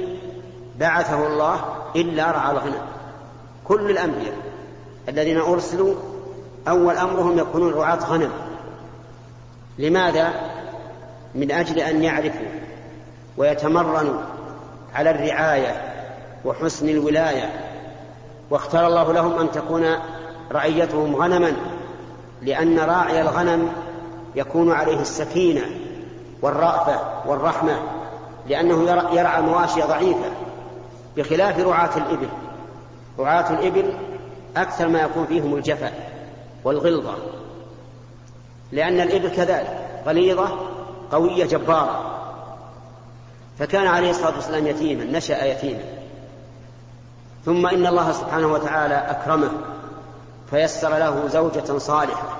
بعثه 0.79 1.27
الله 1.27 1.61
إلا 1.97 2.31
رعى 2.31 2.53
الغنم 2.53 2.83
كل 3.65 3.91
الأنبياء 3.91 4.35
الذين 5.09 5.41
أرسلوا 5.41 5.95
أول 6.69 6.97
أمرهم 6.97 7.39
يكونون 7.39 7.73
رعاة 7.73 7.99
غنم 7.99 8.31
لماذا؟ 9.79 10.33
من 11.35 11.51
أجل 11.51 11.79
أن 11.79 12.03
يعرفوا 12.03 12.47
ويتمرنوا 13.37 14.21
على 14.95 15.11
الرعاية 15.11 15.93
وحسن 16.45 16.89
الولاية 16.89 17.72
واختار 18.53 18.87
الله 18.87 19.13
لهم 19.13 19.39
أن 19.39 19.51
تكون 19.51 19.87
رعيتهم 20.53 21.17
غنما 21.17 21.53
لأن 22.43 22.79
راعي 22.79 23.21
الغنم 23.21 23.73
يكون 24.37 24.73
عليه 24.73 25.01
السكينة 25.01 25.63
والرأفة 26.43 27.01
والرحمة 27.27 27.83
لأنه 28.49 28.83
يرعى 29.13 29.43
مواشي 29.43 29.83
ضعيفة 29.83 30.31
بخلاف 31.17 31.59
رعاة 31.59 31.97
الإبل. 31.97 32.29
رعاة 33.19 33.51
الإبل 33.51 33.95
أكثر 34.57 34.89
ما 34.89 35.01
يكون 35.01 35.27
فيهم 35.27 35.55
الجفا 35.55 35.93
والغلظة 36.65 37.15
لأن 38.73 39.01
الإبل 39.01 39.29
كذلك 39.29 39.89
غليظة 40.07 40.49
قوية 41.13 41.45
جبارة. 41.45 42.19
فكان 43.59 43.87
عليه 43.87 44.11
الصلاة 44.11 44.35
والسلام 44.35 44.67
يتيما 44.67 45.05
نشأ 45.05 45.45
يتيما. 45.45 46.02
ثم 47.45 47.67
إن 47.67 47.87
الله 47.87 48.13
سبحانه 48.13 48.47
وتعالى 48.47 48.95
أكرمه 48.95 49.51
فيسر 50.51 50.99
له 50.99 51.29
زوجة 51.29 51.79
صالحة 51.79 52.37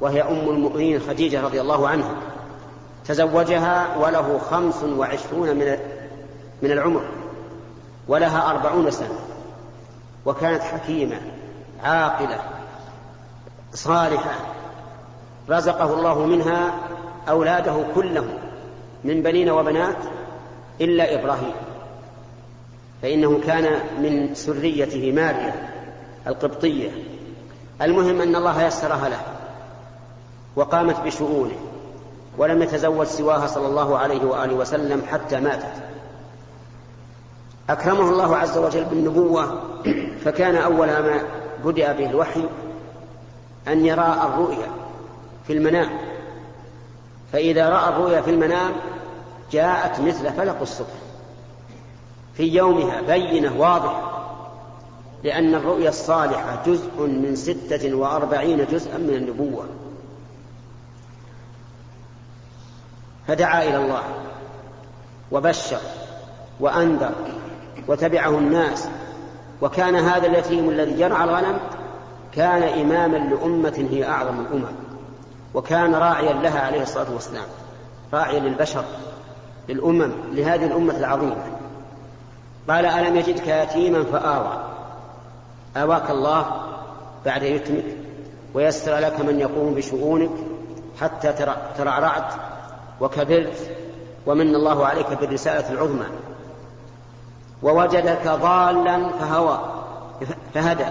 وهي 0.00 0.22
أم 0.22 0.48
المؤمنين 0.48 1.00
خديجة 1.00 1.40
رضي 1.42 1.60
الله 1.60 1.88
عنها. 1.88 2.14
تزوجها 3.06 3.96
وله 3.96 4.40
خمس 4.50 4.82
وعشرون 4.82 5.48
من 5.48 5.76
من 6.62 6.70
العمر 6.70 7.02
ولها 8.08 8.50
أربعون 8.50 8.90
سنة. 8.90 9.18
وكانت 10.26 10.62
حكيمة 10.62 11.20
عاقلة 11.84 12.40
صالحة. 13.74 14.30
رزقه 15.50 15.94
الله 15.94 16.26
منها 16.26 16.72
أولاده 17.28 17.84
كلهم 17.94 18.38
من 19.04 19.22
بنين 19.22 19.50
وبنات 19.50 19.96
إلا 20.80 21.14
إبراهيم. 21.14 21.69
فإنه 23.02 23.40
كان 23.46 23.80
من 24.02 24.34
سريته 24.34 25.12
ماريا 25.12 25.70
القبطية. 26.26 26.90
المهم 27.82 28.20
أن 28.20 28.36
الله 28.36 28.62
يسرها 28.62 29.08
له 29.08 29.20
وقامت 30.56 31.00
بشؤونه 31.00 31.56
ولم 32.38 32.62
يتزوج 32.62 33.06
سواها 33.06 33.46
صلى 33.46 33.66
الله 33.66 33.98
عليه 33.98 34.24
وآله 34.24 34.54
وسلم 34.54 35.02
حتى 35.10 35.40
ماتت. 35.40 35.82
أكرمه 37.70 38.10
الله 38.10 38.36
عز 38.36 38.58
وجل 38.58 38.84
بالنبوة 38.84 39.60
فكان 40.24 40.56
أول 40.56 40.86
ما 40.86 41.22
بدأ 41.64 41.92
به 41.92 42.10
الوحي 42.10 42.44
أن 43.68 43.86
يرى 43.86 44.16
الرؤيا 44.26 44.68
في 45.46 45.52
المنام. 45.52 45.88
فإذا 47.32 47.68
رأى 47.68 47.88
الرؤيا 47.88 48.20
في 48.20 48.30
المنام 48.30 48.72
جاءت 49.52 50.00
مثل 50.00 50.32
فلق 50.32 50.60
الصبح. 50.60 51.09
في 52.40 52.46
يومها 52.46 53.00
بينة 53.00 53.60
واضحة 53.60 54.22
لأن 55.24 55.54
الرؤيا 55.54 55.88
الصالحة 55.88 56.62
جزء 56.66 57.00
من 57.00 57.36
ستة 57.36 57.94
وأربعين 57.94 58.66
جزءا 58.72 58.98
من 58.98 59.14
النبوة. 59.14 59.64
فدعا 63.28 63.62
إلى 63.62 63.76
الله 63.76 64.02
وبشر 65.32 65.78
وأنذر 66.60 67.12
وتبعه 67.88 68.38
الناس. 68.38 68.88
وكان 69.62 69.96
هذا 69.96 70.26
اليتيم 70.26 70.70
الذي 70.70 71.00
يرعى 71.00 71.24
الغنم 71.24 71.58
كان 72.32 72.62
إماما 72.62 73.16
لأمة 73.16 73.86
هي 73.90 74.08
أعظم 74.08 74.40
الأمم 74.40 74.74
وكان 75.54 75.94
راعيا 75.94 76.32
لها 76.32 76.60
عليه 76.60 76.82
الصلاة 76.82 77.12
والسلام 77.12 77.46
راعيا 78.12 78.40
للبشر 78.40 78.84
للأمم 79.68 80.12
لهذه 80.32 80.66
الأمة 80.66 80.96
العظيمة. 80.96 81.59
قال 82.68 82.86
ألم 82.86 83.16
يجدك 83.16 83.46
يتيما 83.46 84.04
فآوى. 84.04 84.64
آواك 85.76 86.10
الله 86.10 86.46
بعد 87.26 87.42
يتمك 87.42 87.84
ويسر 88.54 88.98
لك 88.98 89.20
من 89.20 89.40
يقوم 89.40 89.74
بشؤونك 89.74 90.30
حتى 91.00 91.32
ترعرعت 91.78 92.32
وكبرت 93.00 93.70
ومن 94.26 94.54
الله 94.54 94.86
عليك 94.86 95.12
بالرسالة 95.20 95.72
العظمى. 95.72 96.06
ووجدك 97.62 98.28
ضالا 98.28 99.08
فهوى 99.08 99.60
فهدى. 100.54 100.86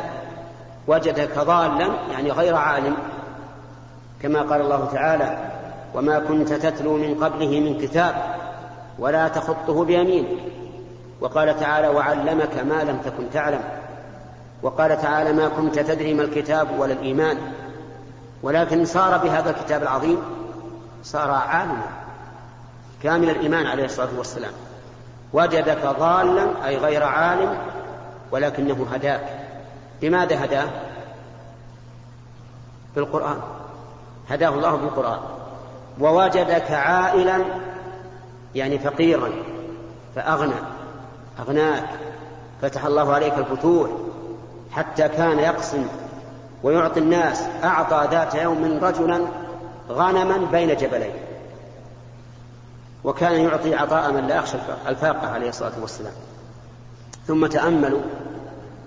وجدك 0.87 1.39
ضالا 1.39 1.89
يعني 2.11 2.31
غير 2.31 2.55
عالم. 2.55 2.95
كما 4.21 4.41
قال 4.41 4.61
الله 4.61 4.89
تعالى 4.93 5.51
وما 5.95 6.19
كنت 6.19 6.53
تتلو 6.53 6.97
من 6.97 7.23
قبله 7.23 7.59
من 7.59 7.81
كتاب 7.81 8.15
ولا 8.99 9.27
تخطه 9.27 9.85
بيمين 9.85 10.37
وقال 11.21 11.59
تعالى 11.59 11.87
وعلمك 11.87 12.63
ما 12.69 12.83
لم 12.83 13.01
تكن 13.05 13.29
تعلم. 13.33 13.63
وقال 14.63 15.01
تعالى 15.01 15.33
ما 15.33 15.47
كنت 15.47 15.79
تدري 15.79 16.13
ما 16.13 16.23
الكتاب 16.23 16.79
ولا 16.79 16.93
الإيمان. 16.93 17.37
ولكن 18.43 18.85
صار 18.85 19.17
بهذا 19.17 19.49
الكتاب 19.49 19.83
العظيم 19.83 20.17
صار 21.03 21.31
عالما 21.31 21.85
كامل 23.03 23.29
الإيمان 23.29 23.65
عليه 23.65 23.85
الصلاة 23.85 24.17
والسلام. 24.17 24.51
وجدك 25.33 25.85
ضالا 25.99 26.67
أي 26.67 26.77
غير 26.77 27.03
عالم 27.03 27.57
ولكنه 28.31 28.87
هداك. 28.93 29.47
بماذا 30.01 30.45
هداه؟ 30.45 30.67
بالقرآن. 32.95 33.39
هداه 34.29 34.49
الله 34.49 34.75
بالقرآن. 34.75 35.19
ووجدك 35.99 36.71
عائلا 36.71 37.45
يعني 38.55 38.79
فقيرا 38.79 39.31
فأغنى. 40.15 40.68
أغناك 41.39 41.89
فتح 42.61 42.85
الله 42.85 43.13
عليك 43.13 43.33
الفتوح 43.37 43.89
حتى 44.71 45.07
كان 45.07 45.39
يقسم 45.39 45.87
ويعطي 46.63 46.99
الناس. 46.99 47.43
أعطى 47.63 48.07
ذات 48.11 48.35
يوم 48.35 48.79
رجلا 48.81 49.21
غنما 49.89 50.37
بين 50.51 50.75
جبلين. 50.77 51.13
وكان 53.03 53.41
يعطي 53.41 53.75
عطاء 53.75 54.11
من 54.11 54.27
لا 54.27 54.35
يخشى 54.35 54.57
الفاقة 54.87 55.27
عليه 55.27 55.49
الصلاة 55.49 55.71
والسلام. 55.81 56.13
ثم 57.27 57.47
تأملوا 57.47 58.01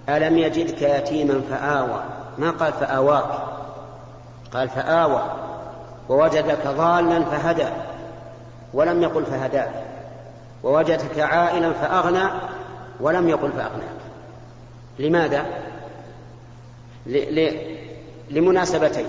ألم 0.09 0.38
يجدك 0.38 0.82
يتيما 0.82 1.40
فآوى؟ 1.50 2.02
ما 2.38 2.50
قال 2.50 2.73
فآواك؟ 2.73 3.30
قال 4.54 4.68
فآوى. 4.68 5.23
ووجدك 6.09 6.66
ضالا 6.66 7.25
فهدى 7.25 7.68
ولم 8.75 9.02
يقل 9.02 9.25
فهداك. 9.25 9.91
ووجدك 10.62 11.19
عائلا 11.19 11.73
فأغنى 11.73 12.31
ولم 13.00 13.28
يقل 13.28 13.52
فأغناك 13.52 14.02
لماذا؟ 14.99 15.45
ل... 17.07 17.40
ل... 17.40 17.66
لمناسبتين. 18.31 19.07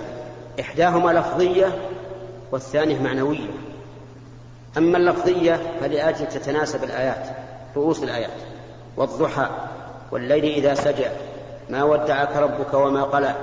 إحداهما 0.60 1.12
لفظية 1.12 1.67
والثانية 2.51 3.01
معنوية. 3.01 3.50
أما 4.77 4.98
اللفظية 4.98 5.60
فلأجل 5.81 6.27
تتناسب 6.27 6.83
الآيات 6.83 7.27
رؤوس 7.75 8.03
الآيات 8.03 8.41
والضحى 8.98 9.50
والليل 10.12 10.45
إذا 10.45 10.74
سجى 10.74 11.07
ما 11.69 11.83
ودعك 11.83 12.36
ربك 12.36 12.74
وما 12.74 13.03
قلى 13.03 13.36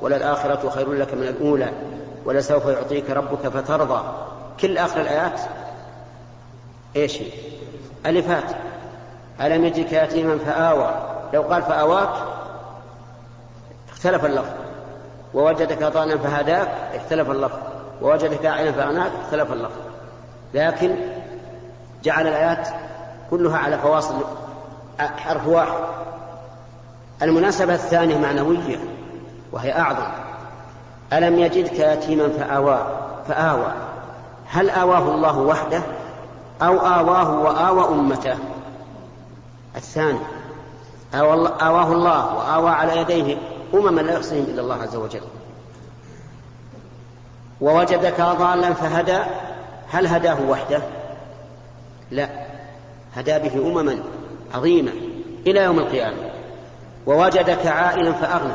وللآخرة 0.00 0.68
خير 0.68 0.92
لك 0.92 1.14
من 1.14 1.22
الأولى 1.22 1.72
ولسوف 2.24 2.66
يعطيك 2.66 3.10
ربك 3.10 3.48
فترضى. 3.48 4.02
كل 4.60 4.78
آخر 4.78 5.00
الآيات 5.00 5.40
إيش؟ 6.96 7.18
هي؟ 7.20 7.26
ألفات. 8.06 8.44
ألم 9.40 9.64
يجدك 9.64 9.92
يتيما 9.92 10.38
فآوى؟ 10.38 10.94
لو 11.34 11.42
قال 11.42 11.62
فآواك 11.62 12.14
اختلف 13.92 14.24
اللفظ. 14.24 14.52
ووجدك 15.34 15.84
ضالا 15.84 16.18
فهداك 16.18 16.68
اختلف 16.94 17.30
اللفظ. 17.30 17.58
ووجدك 18.02 18.46
عائلا 18.46 18.72
فأغناك 18.72 19.12
اختلف 19.24 19.52
اللفظ. 19.52 19.80
لكن 20.54 20.96
جعل 22.04 22.26
الآيات 22.26 22.68
كلها 23.30 23.58
على 23.58 23.78
فواصل 23.78 24.14
حرف 24.98 25.48
واحد. 25.48 25.78
المناسبة 27.22 27.74
الثانية 27.74 28.18
معنوية 28.18 28.78
وهي 29.52 29.72
أعظم. 29.72 30.06
ألم 31.12 31.38
يجدك 31.38 31.78
يتيما 31.78 32.28
فآوى؟ 32.28 32.78
فآوى. 33.28 33.72
هل 34.46 34.70
آواه 34.70 35.14
الله 35.14 35.38
وحده؟ 35.38 35.82
أو 36.62 36.78
آواه 36.78 37.40
وآوى 37.40 37.88
أمته. 37.88 38.38
الثاني 39.76 40.18
آواه 41.14 41.92
الله 41.92 42.34
وآوى 42.34 42.70
على 42.70 43.00
يديه 43.00 43.36
أمما 43.74 44.00
لا 44.00 44.12
يحصيهم 44.12 44.44
إلا 44.44 44.60
الله 44.62 44.82
عز 44.82 44.96
وجل. 44.96 45.22
ووجدك 47.60 48.20
ضالا 48.20 48.74
فهدى 48.74 49.18
هل 49.90 50.06
هداه 50.06 50.36
وحده؟ 50.48 50.82
لا 52.10 52.28
هدى 53.14 53.38
به 53.38 53.66
أمما 53.66 53.98
عظيمة 54.54 54.92
إلى 55.46 55.60
يوم 55.60 55.78
القيامة. 55.78 56.30
ووجدك 57.06 57.66
عائلا 57.66 58.12
فأغنى. 58.12 58.54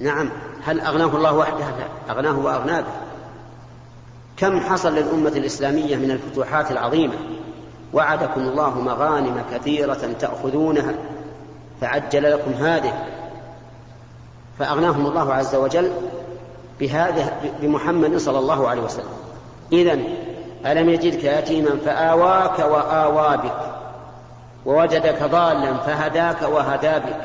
نعم 0.00 0.30
هل 0.64 0.80
أغناه 0.80 1.16
الله 1.16 1.32
وحده؟ 1.32 1.64
لا 1.64 2.12
أغناه 2.12 2.38
وأغنى 2.38 2.82
به. 2.82 3.03
كم 4.36 4.60
حصل 4.60 4.94
للأمة 4.94 5.28
الإسلامية 5.28 5.96
من 5.96 6.10
الفتوحات 6.10 6.70
العظيمة؟ 6.70 7.14
وعدكم 7.92 8.40
الله 8.40 8.80
مغانم 8.80 9.42
كثيرة 9.52 10.14
تأخذونها 10.20 10.94
فعجل 11.80 12.32
لكم 12.32 12.52
هذه. 12.52 13.04
فأغناهم 14.58 15.06
الله 15.06 15.34
عز 15.34 15.54
وجل 15.54 15.90
بهذا 16.80 17.32
بمحمد 17.62 18.16
صلى 18.16 18.38
الله 18.38 18.68
عليه 18.68 18.82
وسلم. 18.82 19.12
إذا 19.72 19.98
ألم 20.66 20.88
يجدك 20.88 21.24
يتيما 21.24 21.76
فآواك 21.84 22.58
وآوى 22.58 23.36
بك 23.36 23.74
ووجدك 24.66 25.22
ضالا 25.22 25.74
فهداك 25.74 26.42
وهدى 26.42 26.98
بك 26.98 27.20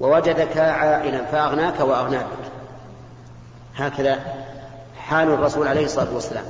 ووجدك 0.00 0.56
عائلا 0.56 1.24
فأغناك 1.24 1.80
وأغنى 1.80 2.18
بك 2.18 2.50
هكذا 3.76 4.18
حال 5.10 5.28
الرسول 5.28 5.68
عليه 5.68 5.84
الصلاة 5.84 6.14
والسلام. 6.14 6.44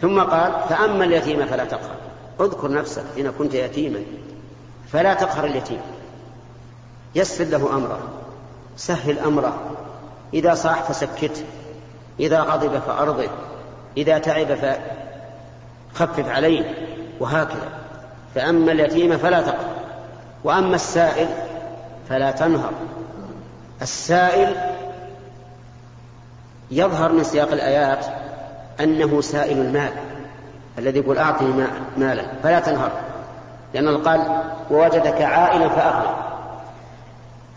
ثم 0.00 0.20
قال 0.20 0.52
فأما 0.68 1.04
اليتيم 1.04 1.46
فلا 1.46 1.64
تقهر. 1.64 1.96
اذكر 2.40 2.70
نفسك 2.70 3.02
حين 3.14 3.30
كنت 3.30 3.54
يتيما 3.54 3.98
فلا 4.92 5.14
تقهر 5.14 5.44
اليتيم. 5.44 5.80
يسر 7.14 7.44
له 7.44 7.76
أمره 7.76 7.98
سهل 8.76 9.18
أمره. 9.18 9.60
إذا 10.34 10.54
صاح 10.54 10.82
فسكته 10.82 11.44
إذا 12.20 12.40
غضب 12.40 12.78
فأرضه 12.78 13.28
إذا 13.96 14.18
تعب 14.18 14.76
فخفف 15.94 16.28
عليه 16.28 16.74
وهكذا. 17.20 17.68
فأما 18.34 18.72
اليتيم 18.72 19.18
فلا 19.18 19.42
تقهر. 19.42 19.74
وأما 20.44 20.74
السائل 20.74 21.28
فلا 22.08 22.30
تنهر. 22.30 22.72
السائل 23.82 24.56
يظهر 26.70 27.12
من 27.12 27.24
سياق 27.24 27.52
الآيات 27.52 28.06
أنه 28.80 29.20
سائل 29.20 29.58
المال 29.58 29.92
الذي 30.78 30.98
يقول 30.98 31.18
أعطني 31.18 31.66
مالا 31.96 32.22
فلا 32.42 32.60
تنهر 32.60 32.90
لأنه 33.74 33.98
قال 33.98 34.42
ووجدك 34.70 35.22
عائلا 35.22 35.68
فأغنى 35.68 36.16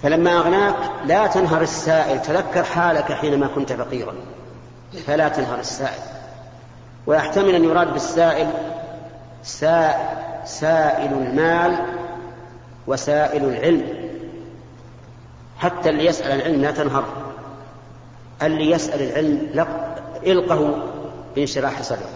فلما 0.03 0.37
أغناك 0.37 0.75
لا 1.05 1.27
تنهر 1.27 1.61
السائل 1.61 2.21
تذكر 2.21 2.63
حالك 2.63 3.11
حينما 3.11 3.47
كنت 3.47 3.73
فقيرا 3.73 4.13
فلا 5.07 5.29
تنهر 5.29 5.59
السائل. 5.59 6.01
ويحتمل 7.07 7.55
أن 7.55 7.63
يراد 7.63 7.93
بالسائل 7.93 8.47
سائل 10.45 11.13
المال 11.13 11.77
وسائل 12.87 13.45
العلم 13.45 14.09
حتى 15.57 15.89
اللي 15.89 16.05
يسأل 16.05 16.31
العلم 16.31 16.61
لا 16.61 16.71
تنهر. 16.71 17.03
اللي 18.43 18.71
يسأل 18.71 19.01
العلم 19.01 19.67
إلقه 20.23 20.83
بانشراح 21.35 21.81
صدره 21.81 22.09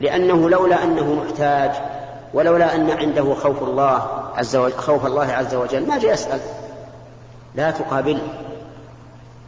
لأنه 0.00 0.50
لولا 0.50 0.84
أنه 0.84 1.14
محتاج 1.14 1.70
ولولا 2.34 2.74
أن 2.74 2.90
عنده 2.90 3.34
خوف 3.34 3.62
الله 3.62 4.08
عز 4.34 4.56
وجل 4.56 4.72
خوف 4.76 5.06
الله 5.06 5.32
عز 5.32 5.54
وجل 5.54 5.88
ما 5.88 5.98
جاء 5.98 6.12
يسأل 6.12 6.40
لا 7.54 7.70
تقابل. 7.70 8.18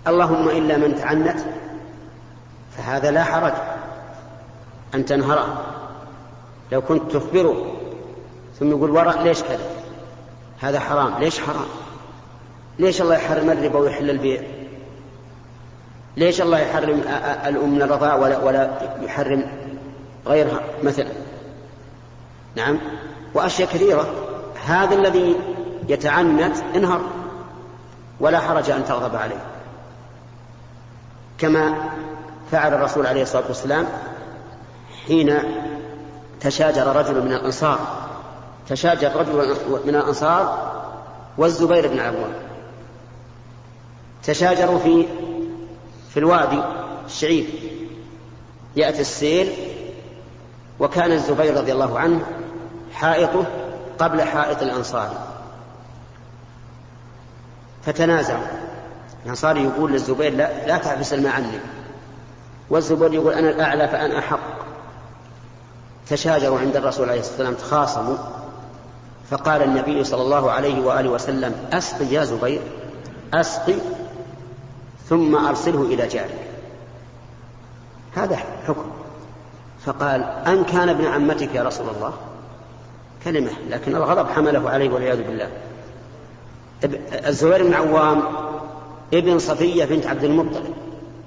اللهم 0.06 0.48
إلا 0.48 0.76
من 0.76 0.96
تعنت 0.96 1.40
فهذا 2.76 3.10
لا 3.10 3.24
حرج. 3.24 3.52
أن 4.94 5.04
تنهره 5.04 5.64
لو 6.72 6.82
كنت 6.82 7.12
تخبره 7.12 7.66
ثم 8.60 8.70
يقول 8.70 8.90
وراء 8.90 9.22
ليش 9.22 9.42
كذا؟ 9.42 9.66
هذا 10.60 10.80
حرام. 10.80 11.18
ليش 11.18 11.40
حرام؟ 11.40 11.66
ليش 12.78 13.02
الله 13.02 13.14
يحرم 13.14 13.50
الربا 13.50 13.78
ويحل 13.78 14.10
البيع؟ 14.10 14.42
ليش 16.16 16.40
الله 16.40 16.58
يحرم 16.58 17.00
الأم 17.46 17.74
من 17.74 17.82
الرضاع 17.82 18.14
ولا, 18.14 18.38
ولا 18.38 18.70
يحرم 19.02 19.46
غيرها 20.26 20.60
مثلا؟ 20.82 21.08
نعم. 22.56 22.78
وأشياء 23.34 23.68
كثيرة. 23.68 24.06
هذا 24.66 24.94
الذي 24.94 25.36
يتعنت 25.88 26.56
انهر 26.74 27.00
ولا 28.20 28.40
حرج 28.40 28.70
أن 28.70 28.84
تغضب 28.84 29.16
عليه. 29.16 29.40
كما 31.38 31.74
فعل 32.52 32.74
الرسول 32.74 33.06
عليه 33.06 33.22
الصلاة 33.22 33.44
والسلام 33.48 33.86
حين 35.06 35.38
تشاجر 36.40 36.96
رجل 36.96 37.24
من 37.24 37.32
الأنصار. 37.32 37.78
تشاجر 38.68 39.16
رجل 39.16 39.56
من 39.84 39.96
الأنصار 39.96 40.72
والزبير 41.38 41.88
بن 41.88 42.00
عوام 42.00 42.32
تشاجروا 44.22 44.78
في 44.78 45.06
في 46.14 46.20
الوادي 46.20 46.62
الشعيب 47.06 47.46
يأتي 48.76 49.00
السيل 49.00 49.52
وكان 50.80 51.12
الزبير 51.12 51.56
رضي 51.56 51.72
الله 51.72 51.98
عنه 51.98 52.26
حائطه 52.92 53.44
قبل 53.98 54.22
حائط 54.22 54.62
الأنصار. 54.62 55.10
فتنازعوا 57.86 58.44
الأنصاري 59.24 59.64
يقول 59.64 59.92
للزبير 59.92 60.32
لا, 60.32 60.66
لا 60.66 60.78
تحبس 60.78 61.12
الماء 61.12 61.32
عني. 61.32 61.58
والزبير 62.70 63.14
يقول 63.14 63.32
أنا 63.32 63.50
الأعلى 63.50 63.88
فأنا 63.88 64.18
أحق. 64.18 64.40
تشاجروا 66.08 66.58
عند 66.58 66.76
الرسول 66.76 67.10
عليه 67.10 67.20
الصلاة 67.20 67.48
والسلام 67.48 67.54
تخاصموا. 67.54 68.16
فقال 69.30 69.62
النبي 69.62 70.04
صلى 70.04 70.22
الله 70.22 70.50
عليه 70.50 70.80
وآله 70.80 71.10
وسلم 71.10 71.54
أسقي 71.72 72.06
يا 72.06 72.24
زبير 72.24 72.60
أسقي 73.34 73.74
ثم 75.08 75.46
أرسله 75.46 75.82
إلى 75.82 76.06
جارك. 76.06 76.48
هذا 78.14 78.36
حكم. 78.36 78.90
فقال 79.84 80.22
أن 80.46 80.64
كان 80.64 80.88
ابن 80.88 81.06
عمتك 81.06 81.54
يا 81.54 81.62
رسول 81.62 81.86
الله؟ 81.96 82.12
كلمة 83.24 83.50
لكن 83.70 83.96
الغضب 83.96 84.30
حمله 84.30 84.70
عليه 84.70 84.90
والعياذ 84.90 85.22
بالله. 85.22 85.48
الزبير 87.26 87.62
بن 87.62 87.74
عوام 87.74 88.22
ابن 89.14 89.38
صفية 89.38 89.84
بنت 89.84 90.06
عبد 90.06 90.24
المطلب 90.24 90.74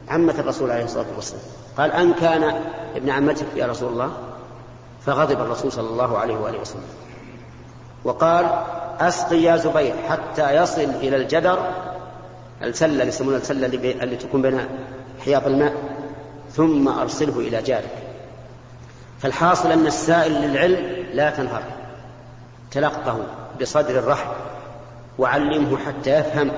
عمة 0.10 0.36
الرسول 0.40 0.72
عليه 0.72 0.84
الصلاة 0.84 1.06
والسلام. 1.16 1.44
قال 1.78 1.92
أن 1.92 2.14
كان 2.14 2.62
ابن 2.96 3.10
عمتك 3.10 3.46
يا 3.56 3.68
رسول 3.68 3.94
الله؟ 3.94 4.12
فغضب 5.06 5.42
الرسول 5.42 5.72
صلى 5.72 5.90
الله 5.90 6.18
عليه 6.18 6.38
وآله 6.38 6.60
وسلم. 6.60 6.82
وقال 8.04 8.46
أسقي 9.00 9.38
يا 9.38 9.58
زبير 9.58 9.94
حتى 10.10 10.56
يصل 10.56 10.82
إلى 10.82 11.16
الجدر 11.16 11.60
السلة 12.64 12.92
اللي 12.92 13.08
يسمونها 13.08 13.38
السلة 13.38 13.66
اللي, 13.66 14.04
اللي 14.04 14.16
تكون 14.16 14.42
بين 14.42 14.60
حياض 15.26 15.48
الماء 15.48 15.74
ثم 16.52 16.88
أرسله 16.88 17.40
إلى 17.40 17.62
جارك. 17.62 17.98
فالحاصل 19.20 19.72
أن 19.72 19.88
السائل 19.88 20.32
للعلم 20.32 21.06
لا 21.14 21.30
تنهر. 21.30 21.64
تلقه 22.72 23.20
بصدر 23.62 24.00
الرحب 24.00 24.32
وعلمه 25.18 25.78
حتى 25.78 26.10
يفهم. 26.10 26.52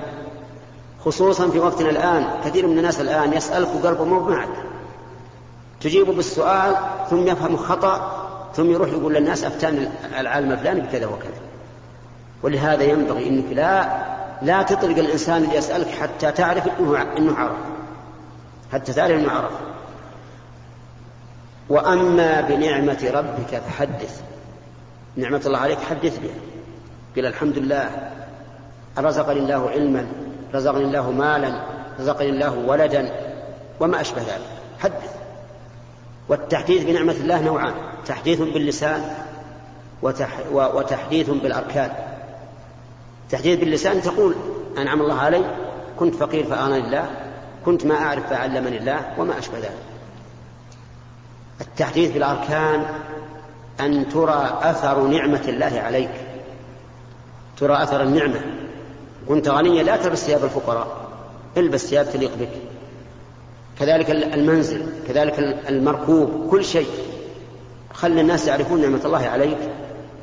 خصوصا 1.05 1.49
في 1.49 1.59
وقتنا 1.59 1.89
الآن 1.89 2.27
كثير 2.45 2.67
من 2.67 2.77
الناس 2.77 3.01
الآن 3.01 3.33
يسألك 3.33 3.67
وقلبه 3.75 4.03
مو 4.03 4.19
معك 4.19 4.49
تجيبه 5.81 6.13
بالسؤال 6.13 6.75
ثم 7.09 7.27
يفهم 7.27 7.57
خطأ 7.57 8.15
ثم 8.55 8.71
يروح 8.71 8.89
يقول 8.89 9.13
للناس 9.13 9.43
أفتان 9.43 9.91
العالم 10.19 10.51
الفلاني 10.51 10.81
بكذا 10.81 11.05
وكذا. 11.05 11.39
ولهذا 12.43 12.83
ينبغي 12.83 13.29
أنك 13.29 13.45
لا 13.51 13.89
لا 14.41 14.63
تطلق 14.63 14.97
الإنسان 14.97 15.43
اللي 15.43 15.55
يسألك 15.55 15.87
حتى 15.87 16.31
تعرف 16.31 16.67
أنه 16.79 17.01
أنه 17.17 17.35
عرف. 17.35 17.57
حتى 18.73 18.93
تعرف 18.93 19.11
أنه 19.11 19.31
عرف. 19.31 19.51
وأما 21.69 22.41
بنعمة 22.41 23.11
ربك 23.13 23.61
فحدث. 23.67 24.21
نعمة 25.15 25.41
الله 25.45 25.59
عليك 25.59 25.79
حدث 25.79 26.19
بها. 26.19 26.35
قل 27.17 27.25
الحمد 27.25 27.57
لله. 27.57 28.11
رزقني 28.97 29.39
الله 29.39 29.69
علما 29.69 30.07
رزقني 30.55 30.83
الله 30.83 31.11
مالا 31.11 31.61
رزقني 31.99 32.29
الله 32.29 32.57
ولدا 32.57 33.11
وما 33.79 34.01
أشبه 34.01 34.21
ذلك. 34.21 34.47
حدث. 34.79 35.15
والتحديث 36.29 36.83
بنعمة 36.83 37.11
الله 37.13 37.41
نوعان. 37.41 37.73
تحديث 38.05 38.41
باللسان 38.41 39.15
وتح 40.01 40.29
وتحديث 40.51 41.29
بالأركان. 41.29 42.08
تحديث 43.29 43.59
باللسان 43.59 44.01
تقول 44.01 44.35
أنعم 44.77 45.01
الله 45.01 45.15
علي 45.15 45.55
كنت 45.99 46.15
فقير 46.15 46.43
فآنني 46.43 46.77
الله 46.77 47.09
كنت 47.65 47.85
ما 47.85 47.95
أعرف 47.95 48.29
فعلمني 48.29 48.77
الله 48.77 49.13
وما 49.17 49.39
أشبه 49.39 49.57
ذلك. 49.57 49.77
التحديث 51.61 52.11
بالأركان 52.11 52.85
أن 53.79 54.09
ترى 54.09 54.59
أثر 54.61 55.07
نعمة 55.07 55.41
الله 55.47 55.79
عليك. 55.79 56.11
ترى 57.57 57.83
أثر 57.83 58.03
النعمة. 58.03 58.41
كنت 59.27 59.49
غنيا 59.49 59.83
لا 59.83 59.97
تلبس 59.97 60.25
ثياب 60.25 60.43
الفقراء 60.43 61.09
البس 61.57 61.85
ثياب 61.85 62.09
تليق 62.13 62.31
بك. 62.39 62.49
كذلك 63.79 64.11
المنزل 64.11 64.85
كذلك 65.07 65.39
المركوب 65.69 66.47
كل 66.51 66.65
شيء. 66.65 66.87
خل 67.93 68.19
الناس 68.19 68.47
يعرفون 68.47 68.81
نعمة 68.81 69.01
الله 69.05 69.27
عليك 69.27 69.57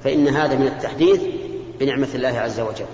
فإن 0.04 0.28
هذا 0.28 0.54
من 0.54 0.66
التحديث 0.66 1.20
بنعمة 1.80 2.08
الله 2.14 2.38
عز 2.38 2.60
وجل. 2.60 2.86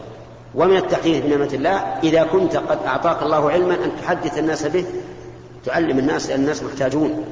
ومن 0.54 0.76
التحديث 0.76 1.24
بنعمة 1.24 1.50
الله 1.54 1.76
إذا 2.02 2.22
كنت 2.22 2.56
قد 2.56 2.78
أعطاك 2.86 3.22
الله 3.22 3.50
علما 3.50 3.74
أن 3.74 3.90
تحدث 4.02 4.38
الناس 4.38 4.66
به 4.66 4.84
تعلم 5.64 5.98
الناس 5.98 6.30
لأن 6.30 6.40
الناس 6.40 6.62
محتاجون. 6.62 7.24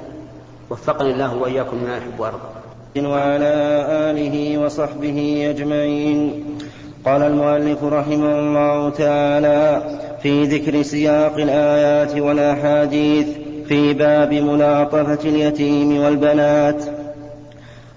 وفقني 0.71 1.11
الله 1.11 1.37
وإياكم 1.37 1.77
ما 1.77 1.97
يحب 1.97 2.21
ويرضى. 2.21 3.09
وعلى 3.09 3.53
آله 4.11 4.59
وصحبه 4.59 5.47
أجمعين. 5.51 6.45
قال 7.05 7.23
المؤلف 7.23 7.85
رحمه 7.85 8.39
الله 8.39 8.91
تعالى 8.91 9.83
في 10.23 10.45
ذكر 10.45 10.83
سياق 10.83 11.35
الآيات 11.35 12.15
والأحاديث 12.17 13.27
في 13.69 13.93
باب 13.93 14.33
ملاطفة 14.33 15.29
اليتيم 15.29 16.03
والبنات. 16.03 16.85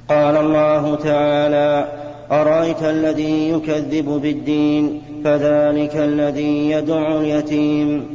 قال 0.09 0.37
الله 0.37 0.95
تعالى 0.95 1.87
أرأيت 2.33 2.83
الذي 2.83 3.49
يكذب 3.49 4.05
بالدين 4.05 5.01
فذلك 5.23 5.95
الذي 5.95 6.71
يدع 6.71 7.15
اليتيم 7.17 8.05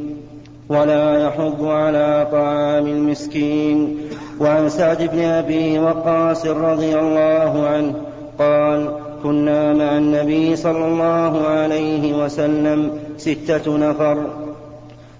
ولا 0.69 1.25
يحض 1.25 1.65
على 1.65 2.27
طعام 2.31 2.87
المسكين 2.87 3.97
وعن 4.39 4.69
سعد 4.69 5.09
بن 5.13 5.19
أبي 5.19 5.79
وقاص 5.79 6.45
رضي 6.45 6.99
الله 6.99 7.67
عنه 7.67 7.93
قال 8.39 8.89
كنا 9.23 9.73
مع 9.73 9.97
النبي 9.97 10.55
صلى 10.55 10.85
الله 10.85 11.47
عليه 11.47 12.23
وسلم 12.23 12.91
ستة 13.17 13.77
نفر. 13.77 14.17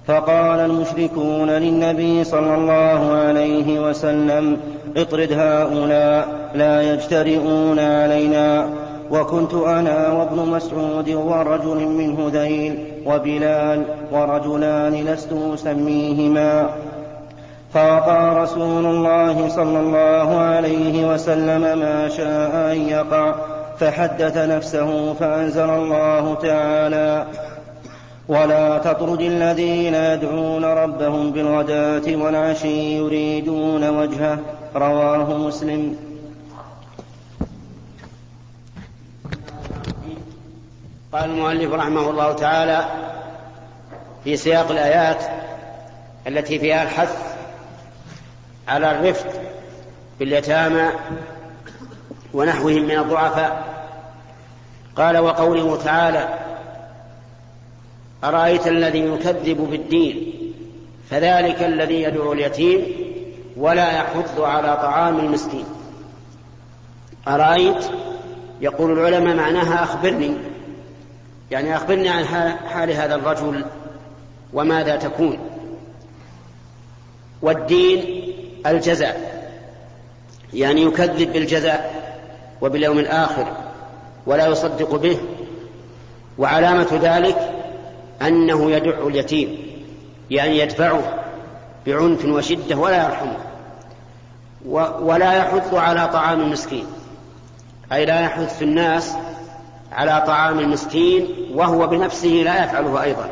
فقال 0.08 0.60
المشركون 0.60 1.50
للنبي 1.50 2.24
صلى 2.24 2.56
الله 2.56 3.12
عليه 3.12 3.90
وسلم 3.90 4.58
اطرد 4.98 5.32
هؤلاء 5.34 6.28
لا 6.56 6.94
يجترئون 6.94 7.80
علينا. 7.80 8.70
وكنت 9.12 9.54
أنا 9.54 10.14
وابن 10.14 10.50
مسعود 10.50 11.10
ورجل 11.10 11.88
من 11.88 12.18
هذيل 12.20 12.86
وبلال 13.06 13.84
ورجلان 14.12 14.94
لست 14.94 15.34
أسميهما. 15.54 16.70
فوقع 17.74 18.44
رسول 18.44 18.86
الله 18.86 19.50
صلى 19.50 19.80
الله 19.80 20.40
عليه 20.40 21.14
وسلم 21.14 21.62
ما 21.62 22.10
شاء 22.10 22.72
أن 22.72 22.82
يقع 22.82 23.36
فحدث 23.80 24.38
نفسه 24.38 25.14
فأنزل 25.14 25.70
الله 25.70 26.36
تعالى 26.36 27.26
ولا 28.28 28.78
تطرد 28.78 29.22
الذين 29.22 29.96
يدعون 29.96 30.66
ربهم 30.66 31.32
بالغداة 31.32 32.16
والعشي 32.16 32.98
يريدون 32.98 33.90
وجهه. 33.90 34.38
رواه 34.76 35.38
مسلم. 35.38 36.09
قال 41.14 41.30
المؤلف 41.30 41.74
رحمه 41.74 42.10
الله 42.10 42.34
تعالى 42.34 42.86
في 44.24 44.38
سياق 44.38 44.72
الآيات 44.72 45.24
التي 46.28 46.60
فيها 46.60 46.84
الحث 46.84 47.36
على 48.68 48.92
الرفق 48.92 49.28
باليتامى 50.20 50.90
ونحوهم 52.34 52.84
من 52.84 52.98
الضعفاء. 53.00 53.64
قال 54.96 55.18
وقوله 55.18 55.84
تعالى 55.84 56.30
أرأيت 58.24 58.68
الذي 58.68 59.00
يكذب 59.00 59.58
بالدين 59.58 60.34
فذلك 61.10 61.64
الذي 61.64 62.02
يدعو 62.02 62.34
اليتيم 62.34 62.86
ولا 63.58 63.92
يحض 63.92 64.42
على 64.42 64.78
طعام 64.78 65.20
المسكين. 65.20 65.66
أرأيت؟ 67.28 67.86
يقول 68.62 69.00
العلماء 69.00 69.36
معناها 69.36 69.84
أخبرني. 69.84 70.38
يعني 71.52 71.76
أخبرني 71.76 72.10
عن 72.10 72.26
حال 72.68 72.92
هذا 72.92 73.16
الرجل 73.16 73.66
وماذا 74.54 74.96
تكون. 74.96 75.40
والدين 77.42 78.34
الجزاء 78.66 79.40
يعني 80.54 80.82
يكذب 80.82 81.34
بالجزاء 81.34 82.10
وباليوم 82.62 83.00
الآخر 83.00 83.48
ولا 84.26 84.48
يصدق 84.48 84.96
به 84.96 85.18
وعلامة 86.38 87.00
ذلك 87.02 87.38
أنه 88.22 88.72
يدع 88.72 89.08
اليتيم 89.08 89.58
يعني 90.32 90.60
يدفعه 90.60 91.02
بعنف 91.88 92.26
وشدة 92.26 92.76
ولا 92.76 93.04
يرحمه 93.04 93.38
ولا 95.02 95.34
يحث 95.34 95.74
على 95.74 96.08
طعام 96.08 96.40
المسكين 96.40 96.86
أي 97.92 98.06
لا 98.06 98.20
يحث 98.20 98.62
الناس 98.62 99.16
على 99.92 100.24
طعام 100.28 100.60
المسكين 100.60 101.28
وهو 101.54 101.88
بنفسه 101.88 102.28
لا 102.28 102.64
يفعله 102.64 103.04
أيضا 103.04 103.30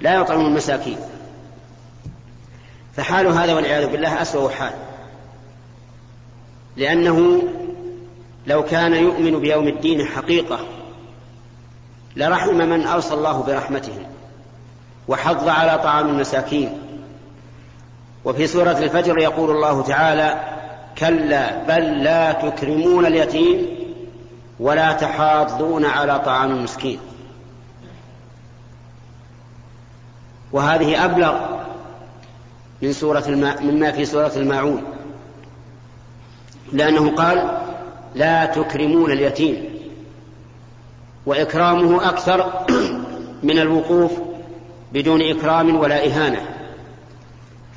لا 0.00 0.14
يطعم 0.14 0.40
المساكين. 0.40 0.96
فحال 2.96 3.26
هذا 3.26 3.54
والعياذ 3.54 3.90
بالله 3.92 4.22
أسوأ 4.22 4.50
حال. 4.50 4.72
لأنه 6.76 7.42
لو 8.46 8.64
كان 8.64 8.94
يؤمن 8.94 9.40
بيوم 9.40 9.68
الدين 9.68 10.06
حقيقة 10.06 10.58
لرحم 12.16 12.54
من 12.54 12.86
أوصى 12.86 13.14
الله 13.14 13.42
برحمته 13.42 14.06
وحض 15.08 15.48
على 15.48 15.78
طعام 15.78 16.08
المساكين. 16.08 16.78
وفي 18.24 18.46
سورة 18.46 18.78
الفجر 18.78 19.18
يقول 19.18 19.50
الله 19.50 19.82
تعالى 19.82 20.40
كلا 20.98 21.64
بل 21.64 22.04
لا 22.04 22.32
تكرمون 22.32 23.06
اليتيم 23.06 23.79
ولا 24.60 24.92
تحاضون 24.92 25.84
على 25.84 26.18
طعام 26.18 26.50
المسكين 26.50 26.98
وهذه 30.52 31.04
أبلغ 31.04 31.60
من 32.82 32.92
سورة 32.92 33.24
الماء 33.28 33.62
مما 33.62 33.92
في 33.92 34.04
سورة 34.04 34.32
الماعون. 34.36 34.82
لأنه 36.72 37.10
قال 37.10 37.58
لا 38.14 38.44
تكرمون 38.44 39.10
اليتيم. 39.12 39.64
وإكرامه 41.26 42.08
أكثر 42.08 42.66
من 43.48 43.58
الوقوف 43.58 44.12
بدون 44.92 45.22
إكرام 45.22 45.76
ولا 45.76 46.06
إهانة. 46.06 46.42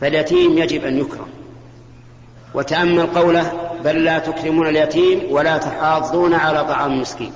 فاليتيم 0.02 0.58
يجب 0.58 0.86
أن 0.86 0.98
يكرم. 0.98 1.28
وتأمل 2.54 3.08
قوله 3.08 3.63
بل 3.84 4.04
لا 4.04 4.20
تكرمون 4.20 4.68
اليتيم 4.68 5.22
ولا 5.32 5.58
تحاضون 5.58 6.34
على 6.34 6.66
طعام 6.66 6.92
المسكين. 6.92 7.32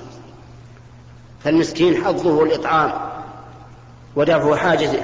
فالمسكين 1.44 2.04
حظه 2.04 2.42
الإطعام 2.42 2.92
ودفع 4.16 4.56
حاجته. 4.56 5.02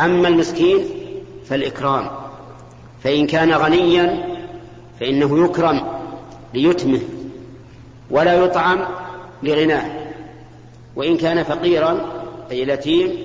أما 0.00 0.28
المسكين 0.28 0.84
فالإكرام. 1.46 2.10
فإن 3.04 3.26
كان 3.26 3.52
غنيا 3.52 4.24
فإنه 5.00 5.44
يكرم 5.44 5.82
ليتمه 6.54 7.00
ولا 8.10 8.34
يطعم 8.34 8.78
لغناه. 9.42 9.90
وإن 10.96 11.16
كان 11.16 11.42
فقيرا 11.42 12.00
أي 12.50 12.62
اليتيم 12.62 13.18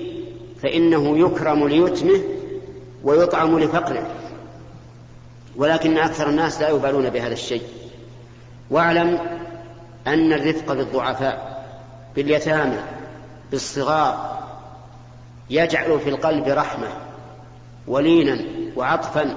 فإنه 0.62 1.18
يكرم 1.18 1.68
ليتمه 1.68 2.20
ويطعم 3.04 3.58
لفقره. 3.58 4.06
ولكن 5.56 5.98
أكثر 5.98 6.28
الناس 6.28 6.60
لا 6.60 6.68
يبالون 6.68 7.10
بهذا 7.10 7.32
الشيء. 7.32 7.62
واعلم 8.70 9.18
أن 10.06 10.32
الرفق 10.32 10.72
بالضعفاء 10.72 11.64
باليتامى 12.16 12.78
بالصغار 13.50 14.38
يجعل 15.50 16.00
في 16.00 16.10
القلب 16.10 16.48
رحمة 16.48 16.88
ولينا 17.86 18.38
وعطفا 18.76 19.36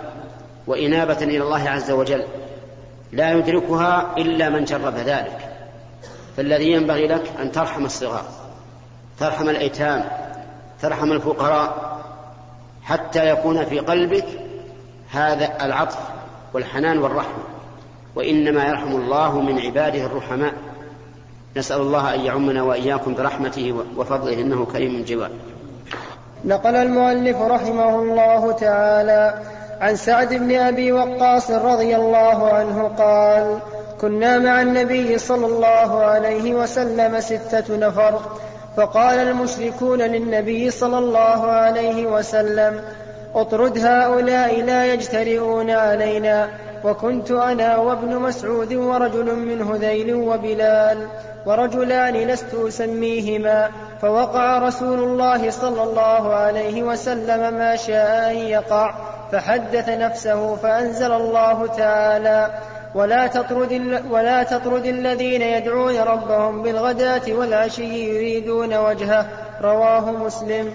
وإنابة 0.67 1.17
إلى 1.17 1.43
الله 1.43 1.69
عز 1.69 1.91
وجل. 1.91 2.23
لا 3.12 3.32
يدركها 3.32 4.17
إلا 4.17 4.49
من 4.49 4.63
جرب 4.63 4.95
ذلك. 4.95 5.49
فالذي 6.38 6.71
ينبغي 6.71 7.08
لك 7.08 7.32
أن 7.41 7.51
ترحم 7.51 7.86
الصغار 7.86 8.25
ترحم 9.19 9.49
الأيتام 9.49 10.05
ترحم 10.82 11.12
الفقراء 11.12 11.99
حتى 12.84 13.29
يكون 13.29 13.65
في 13.65 13.79
قلبك 13.79 14.25
هذا 15.12 15.65
العطف 15.65 15.98
والحنان 16.54 16.98
والرحمة 16.98 17.43
وإنما 18.15 18.67
يرحم 18.67 18.91
الله 18.91 19.41
من 19.41 19.60
عباده 19.60 20.06
الرحماء. 20.06 20.54
نسأل 21.58 21.82
الله 21.82 22.15
أن 22.15 22.19
يعمنا 22.19 22.63
وإياكم 22.63 23.13
برحمته 23.13 23.76
وفضله 23.98 24.34
إنه 24.34 24.65
كريم 24.65 25.06
جواد. 25.08 25.32
نقل 26.45 26.76
المؤلف 26.76 27.41
رحمه 27.41 27.95
الله 27.95 28.52
تعالى 28.52 29.41
عن 29.82 29.95
سعد 29.95 30.34
بن 30.34 30.56
أبي 30.56 30.91
وقاص 30.91 31.52
رضي 31.52 31.95
الله 31.95 32.54
عنه 32.54 32.91
قال 32.98 33.60
كنا 34.02 34.39
مع 34.39 34.62
النبي 34.62 35.17
صلى 35.17 35.45
الله 35.45 36.04
عليه 36.04 36.54
وسلم 36.54 37.19
ستة 37.19 37.78
نفر 37.78 38.19
فقال 38.78 39.19
المشركون 39.19 40.02
للنبي 40.02 40.69
صلى 40.72 40.98
الله 40.98 41.52
عليه 41.52 42.06
وسلم 42.08 42.82
اطرد 43.35 43.77
هؤلاء 43.77 44.61
لا 44.61 44.93
يجترئون 44.93 45.69
علينا. 45.69 46.49
وكنت 46.83 47.31
أنا 47.31 47.77
وابن 47.77 48.15
مسعود 48.15 48.73
ورجل 48.73 49.35
من 49.35 49.61
هذيل 49.61 50.13
وبلال 50.15 51.07
ورجلان 51.45 52.13
لست 52.13 52.53
أسميهما. 52.53 53.69
فوقع 54.01 54.57
رسول 54.57 54.99
الله 54.99 55.49
صلى 55.49 55.83
الله 55.83 56.33
عليه 56.33 56.83
وسلم 56.83 57.53
ما 57.53 57.75
شاء 57.75 58.31
أن 58.31 58.35
يقع 58.35 58.93
فحدث 59.31 59.89
نفسه 59.89 60.55
فأنزل 60.55 61.11
الله 61.11 61.67
تعالى 61.67 62.49
ولا 62.95 63.27
تطرد, 63.27 64.01
ولا 64.11 64.43
تطرد 64.43 64.85
الذين 64.85 65.41
يدعون 65.41 65.99
ربهم 65.99 66.63
بالغداة 66.63 67.21
والعشي 67.29 68.15
يريدون 68.15 68.77
وجهه. 68.77 69.25
رواه 69.61 70.11
مسلم. 70.11 70.73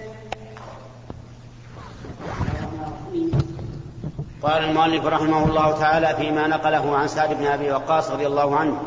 قال 4.45 4.63
المؤلف 4.63 5.05
رحمه 5.05 5.45
الله 5.45 5.71
تعالى 5.71 6.15
فيما 6.15 6.47
نقله 6.47 6.97
عن 6.97 7.07
سعد 7.07 7.33
بن 7.33 7.45
أبي 7.45 7.71
وقاص 7.71 8.11
رضي 8.11 8.27
الله 8.27 8.55
عنه 8.55 8.81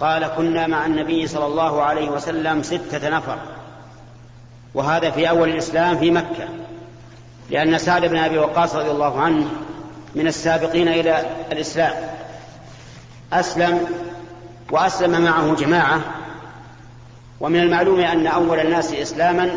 قال 0.00 0.26
كنا 0.26 0.66
مع 0.66 0.86
النبي 0.86 1.26
صلى 1.26 1.46
الله 1.46 1.82
عليه 1.82 2.10
وسلم 2.10 2.62
ستة 2.62 3.08
نفر 3.08 3.38
وهذا 4.74 5.10
في 5.10 5.30
أول 5.30 5.48
الإسلام 5.48 5.98
في 5.98 6.10
مكة 6.10 6.48
لأن 7.50 7.78
سعد 7.78 8.06
بن 8.06 8.16
أبي 8.16 8.38
وقاص 8.38 8.74
رضي 8.74 8.90
الله 8.90 9.20
عنه 9.20 9.48
من 10.14 10.26
السابقين 10.26 10.88
إلى 10.88 11.26
الإسلام 11.52 11.94
أسلم 13.32 13.86
وأسلم 14.70 15.22
معه 15.22 15.54
جماعة 15.54 16.00
ومن 17.40 17.60
المعلوم 17.60 18.00
أن 18.00 18.26
أول 18.26 18.60
الناس 18.60 18.92
إسلاما 18.92 19.50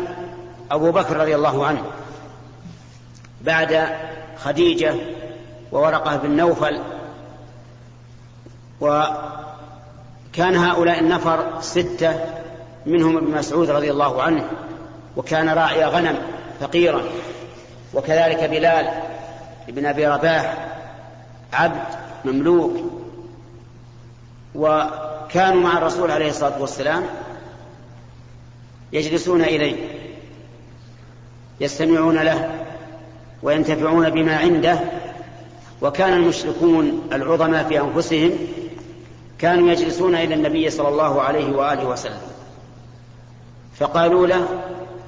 أبو 0.70 0.90
بكر 0.90 1.16
رضي 1.16 1.34
الله 1.34 1.66
عنه 1.66 1.82
بعد 3.40 3.88
خديجة 4.38 4.94
وورقة 5.72 6.16
بن 6.16 6.30
نوفل 6.30 6.80
وكان 8.80 10.56
هؤلاء 10.56 11.00
النفر 11.00 11.60
ستة 11.60 12.24
منهم 12.86 13.16
ابن 13.16 13.30
مسعود 13.30 13.70
رضي 13.70 13.90
الله 13.90 14.22
عنه 14.22 14.48
وكان 15.16 15.48
راعي 15.48 15.84
غنم 15.84 16.18
فقيرا 16.60 17.02
وكذلك 17.94 18.44
بلال 18.44 19.02
ابن 19.68 19.86
أبي 19.86 20.06
رباح 20.06 20.68
عبد 21.52 21.84
مملوك 22.24 22.76
وكانوا 24.54 25.62
مع 25.62 25.78
الرسول 25.78 26.10
عليه 26.10 26.28
الصلاة 26.28 26.60
والسلام 26.60 27.02
يجلسون 28.92 29.42
إليه 29.42 29.76
يستمعون 31.60 32.18
له 32.18 32.50
وينتفعون 33.46 34.10
بما 34.10 34.36
عنده 34.36 34.80
وكان 35.82 36.12
المشركون 36.12 37.08
العظماء 37.12 37.64
في 37.64 37.80
أنفسهم 37.80 38.30
كانوا 39.38 39.68
يجلسون 39.68 40.14
إلى 40.14 40.34
النبي 40.34 40.70
صلى 40.70 40.88
الله 40.88 41.22
عليه 41.22 41.56
وآله 41.56 41.88
وسلم 41.88 42.20
فقالوا 43.76 44.26
له 44.26 44.48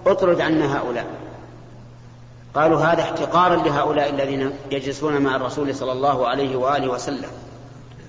اطرد 0.07 0.41
عنا 0.41 0.79
هؤلاء. 0.79 1.07
قالوا 2.55 2.81
هذا 2.81 3.03
احتقارا 3.03 3.57
لهؤلاء 3.57 4.11
الذين 4.11 4.53
يجلسون 4.71 5.23
مع 5.23 5.37
الرسول 5.37 5.75
صلى 5.75 5.93
الله 5.93 6.29
عليه 6.29 6.57
وآله 6.57 6.89
وسلم 6.89 7.31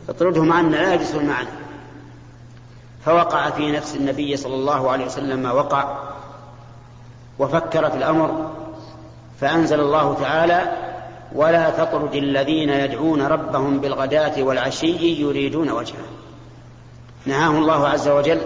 اطردهم 0.09 0.53
عنا 0.53 0.75
لا 0.75 0.93
يجلسون 0.93 1.25
معنا. 1.25 1.49
فوقع 3.05 3.49
في 3.49 3.71
نفس 3.71 3.95
النبي 3.95 4.37
صلى 4.37 4.55
الله 4.55 4.91
عليه 4.91 5.05
وسلم 5.05 5.39
ما 5.39 5.51
وقع 5.51 5.97
وفكر 7.39 7.89
في 7.89 7.97
الأمر 7.97 8.58
فأنزل 9.41 9.79
الله 9.79 10.13
تعالى 10.13 10.61
ولا 11.35 11.69
تطرد 11.69 12.15
الذين 12.15 12.69
يدعون 12.69 13.21
ربهم 13.21 13.79
بالغداة 13.79 14.43
والعشي 14.43 15.21
يريدون 15.21 15.69
وجهه. 15.69 16.05
نهاه 17.25 17.51
الله 17.51 17.87
عز 17.87 18.07
وجل 18.07 18.41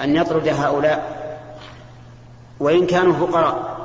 أن 0.00 0.16
يطرد 0.16 0.48
هؤلاء 0.48 1.16
وإن 2.60 2.86
كانوا 2.86 3.12
فقراء 3.12 3.76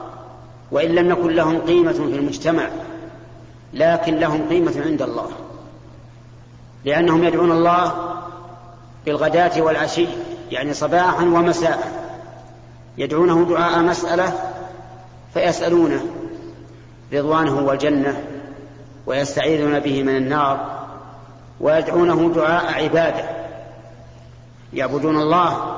وإن 0.72 0.90
لم 0.96 1.10
يكن 1.12 1.30
لهم 1.30 1.62
قيمة 1.62 1.92
في 1.92 2.16
المجتمع 2.16 2.70
لكن 3.74 4.16
لهم 4.16 4.50
قيمة 4.50 4.82
عند 4.86 5.02
الله 5.02 5.30
لأنهم 6.86 7.24
يدعون 7.24 7.52
الله 7.52 7.94
بالغداة 9.06 9.62
والعشي 9.62 10.08
يعني 10.52 10.74
صباحا 10.74 11.24
ومساء 11.24 12.08
يدعونه 12.98 13.46
دعاء 13.50 13.80
مسألة 13.80 14.34
فيسألونه 15.34 16.06
رضوانه 17.14 17.60
والجنة 17.60 18.24
ويستعيذون 19.06 19.80
به 19.80 20.04
من 20.04 20.16
النار 20.16 20.80
ويدعونه 21.60 22.32
دعاء 22.36 22.84
عباده. 22.84 23.30
يعبدون 24.74 25.18
الله 25.18 25.78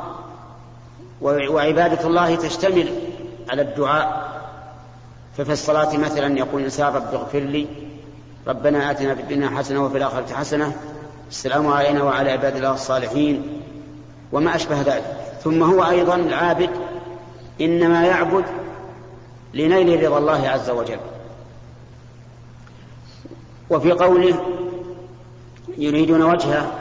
وعبادة 1.21 2.07
الله 2.07 2.35
تشتمل 2.35 2.89
على 3.49 3.61
الدعاء. 3.61 4.33
ففي 5.37 5.51
الصلاة 5.51 5.97
مثلا 5.97 6.37
يقول 6.37 6.59
الإنسان 6.59 6.93
رب 6.93 7.13
اغفر 7.13 7.39
لي 7.39 7.67
ربنا 8.47 8.91
آتنا 8.91 9.15
في 9.15 9.21
الدنيا 9.21 9.49
حسنة 9.49 9.85
وفي 9.85 9.97
الآخرة 9.97 10.33
حسنة 10.33 10.75
السلام 11.29 11.67
علينا 11.67 12.03
وعلى 12.03 12.31
عباد 12.31 12.55
الله 12.55 12.73
الصالحين 12.73 13.61
وما 14.31 14.55
أشبه 14.55 14.81
ذلك. 14.81 15.17
ثم 15.43 15.63
هو 15.63 15.89
أيضا 15.89 16.15
العابد 16.15 16.69
إنما 17.61 18.05
يعبد 18.05 18.43
لنيل 19.53 20.03
رضا 20.03 20.17
الله 20.17 20.49
عز 20.49 20.69
وجل. 20.69 20.99
وفي 23.69 23.91
قوله 23.91 24.45
يريدون 25.77 26.21
وجهه 26.21 26.71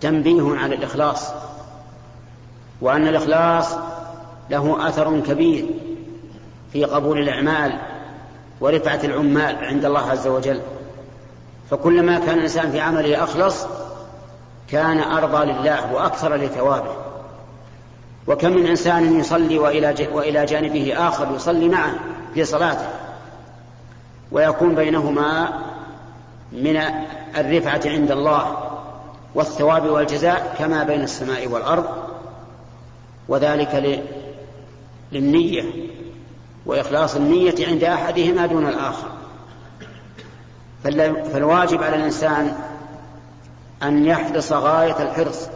تنبيه 0.00 0.56
على 0.56 0.74
الإخلاص 0.74 1.28
وأن 2.80 3.08
الإخلاص 3.08 3.74
له 4.50 4.88
أثر 4.88 5.20
كبير 5.20 5.66
في 6.72 6.84
قبول 6.84 7.18
الأعمال 7.18 7.78
ورفعة 8.60 9.00
العمال 9.04 9.56
عند 9.56 9.84
الله 9.84 10.10
عز 10.10 10.26
وجل. 10.26 10.60
فكلما 11.70 12.18
كان 12.18 12.38
الإنسان 12.38 12.70
في 12.70 12.80
عمله 12.80 13.24
أخلص 13.24 13.66
كان 14.68 14.98
أرضى 14.98 15.44
لله 15.44 15.92
وأكثر 15.92 16.34
لثوابه. 16.34 17.07
وكم 18.28 18.52
من 18.52 18.66
إنسان 18.66 19.20
يصلي 19.20 19.58
وإلى, 19.58 20.08
وإلى 20.12 20.44
جانبه 20.44 21.08
آخر 21.08 21.34
يصلي 21.34 21.68
معه 21.68 21.94
في 22.34 22.44
صلاته. 22.44 22.88
ويكون 24.32 24.74
بينهما 24.74 25.48
من 26.52 26.76
الرفعة 27.36 27.80
عند 27.84 28.10
الله 28.10 28.70
والثواب 29.34 29.86
والجزاء 29.86 30.54
كما 30.58 30.82
بين 30.82 31.00
السماء 31.00 31.48
والأرض. 31.48 31.84
وذلك 33.28 34.02
للنية 35.12 35.64
وإخلاص 36.66 37.16
النية 37.16 37.66
عند 37.66 37.84
أحدهما 37.84 38.46
دون 38.46 38.66
الآخر. 38.66 39.08
فالواجب 41.32 41.82
على 41.82 41.96
الإنسان 41.96 42.56
أن 43.82 44.06
يحرص 44.06 44.52
غاية 44.52 45.02
الحرص 45.02 45.48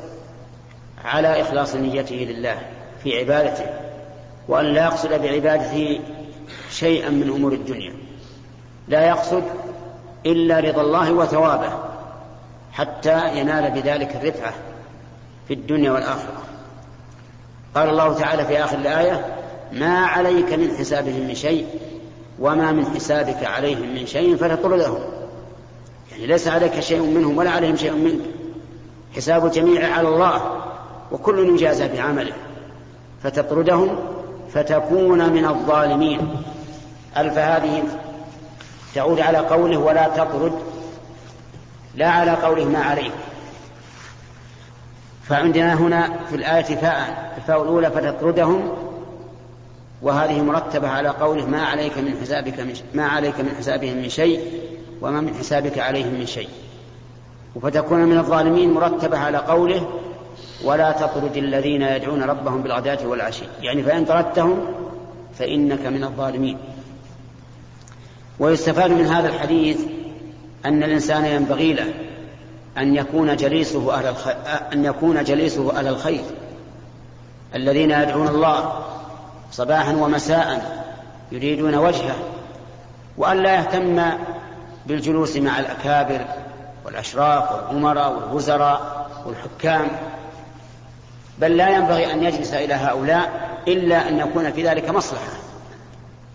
على 1.05 1.41
إخلاص 1.41 1.75
نيته 1.75 2.17
لله 2.17 2.59
في 3.03 3.19
عبادته 3.19 3.67
وأن 4.49 4.65
لا 4.65 4.85
يقصد 4.85 5.09
بعبادته 5.09 6.01
شيئا 6.71 7.11
من 7.11 7.31
أمور 7.31 7.53
الدنيا. 7.53 7.95
لا 8.89 9.09
يقصد 9.09 9.43
إلا 10.27 10.61
رضا 10.61 10.83
الله 10.83 11.13
وثوابه 11.13 11.73
حتى 12.73 13.39
ينال 13.39 13.71
بذلك 13.71 14.17
الرفعة 14.17 14.55
في 15.49 15.55
الدنيا 15.55 15.93
والآخرة. 15.93 16.43
قال 17.75 17.89
الله 17.89 18.15
تعالى 18.15 18.45
في 18.45 18.65
آخر 18.65 18.79
الآية 18.79 19.27
ما 19.73 19.99
عليك 20.07 20.53
من 20.53 20.77
حسابهم 20.77 21.27
من 21.27 21.35
شيء 21.35 21.67
وما 22.39 22.73
من 22.73 22.87
حسابك 22.87 23.45
عليهم 23.45 23.95
من 23.95 24.07
شيء 24.07 24.37
فتطردهم 24.37 25.01
يعني 26.13 26.27
ليس 26.27 26.49
عليك 26.49 26.81
شيء 26.81 27.03
منهم 27.03 27.39
ولا 27.39 27.51
عليهم 27.51 27.77
شيء 27.77 27.93
منك. 27.93 28.21
حساب 29.17 29.47
الجميع 29.47 29.95
على 29.95 30.09
الله. 30.09 30.63
وكل 31.13 31.55
يجازى 31.55 31.89
بعمله. 31.89 32.33
فتطردهم 33.23 33.97
فتكون 34.55 35.33
من 35.33 35.45
الظالمين. 35.45 36.43
ألف 37.17 37.39
هذه 37.39 37.83
تعود 38.95 39.21
على 39.21 39.39
قوله 39.39 39.79
ولا 39.79 40.09
تطرد؟ 40.09 40.53
لا 41.95 42.09
على 42.09 42.31
قوله 42.31 42.65
ما 42.65 42.79
عليك 42.79 43.13
فعندنا 45.23 45.75
هنا 45.75 46.11
في 46.31 46.37
الآية 46.37 46.63
فاء 46.63 47.33
الفاء 47.37 47.63
الأولى 47.63 47.91
فتطردهم 47.91 48.73
وهذه 50.03 50.43
مرتبة 50.43 50.89
على 50.89 51.09
قوله 51.09 51.47
ما 51.47 51.63
عليك 51.63 51.99
من 51.99 52.19
حسابك 52.23 52.61
من 52.61 52.75
ما 52.95 53.07
عليك 53.07 53.41
من 53.41 53.55
حسابهم 53.59 53.97
من 53.97 54.09
شيء 54.09 54.61
وما 55.01 55.21
من 55.21 55.35
حسابك 55.35 55.79
عليهم 55.79 56.15
من 56.15 56.27
شيء. 56.27 56.49
فتكون 57.63 58.05
من 58.05 58.19
الظالمين 58.19 58.73
مرتبة 58.73 59.19
على 59.19 59.39
قوله 59.39 59.89
ولا 60.65 60.93
تطرد 60.93 61.37
الذين 61.37 61.83
يدعون 61.83 62.23
ربهم 62.23 62.63
بالغداة 62.63 63.07
والعشي. 63.07 63.45
يعني 63.61 63.83
فإن 63.83 64.05
طردتهم 64.05 64.61
فإنك 65.39 65.87
من 65.87 66.05
الظالمين. 66.05 66.59
ويستفاد 68.39 68.91
من 68.91 69.07
هذا 69.07 69.29
الحديث 69.29 69.81
أن 70.65 70.83
الإنسان 70.83 71.25
ينبغي 71.25 71.73
له 71.73 71.95
أن 72.79 72.97
يكون 72.97 73.37
جليسه 73.37 73.95
أهل 73.95 74.07
الخير 74.07 74.37
أن 74.73 74.85
يكون 74.85 75.25
جليسه 75.25 75.79
أهل 75.79 75.89
الخير. 75.89 76.25
الذين 77.55 77.91
يدعون 77.91 78.29
الله 78.29 78.73
صباحا 79.51 79.93
ومساء 79.93 80.83
يريدون 81.33 81.75
وجهه 81.75 82.17
وأن 83.19 83.37
لا 83.37 83.55
يهتم 83.55 84.03
بالجلوس 84.87 85.37
مع 85.37 85.59
الأكابر 85.59 86.25
والأشراف 86.85 87.53
والأمراء 87.53 88.13
والوزراء 88.13 89.07
والحكام. 89.27 89.89
بل 91.39 91.57
لا 91.57 91.69
ينبغي 91.69 92.13
أن 92.13 92.23
يجلس 92.23 92.55
إلى 92.55 92.75
هؤلاء 92.75 93.53
إلا 93.69 94.09
أن 94.09 94.19
يكون 94.19 94.53
في 94.53 94.69
ذلك 94.69 94.91
مصلحة. 94.91 95.33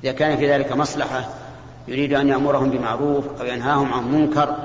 إذا 0.03 0.11
كان 0.11 0.37
في 0.37 0.53
ذلك 0.53 0.71
مصلحة 0.71 1.29
يريد 1.87 2.13
أن 2.13 2.29
يأمرهم 2.29 2.69
بمعروف 2.69 3.25
أو 3.41 3.45
ينهاهم 3.45 3.93
عن 3.93 4.11
منكر 4.11 4.55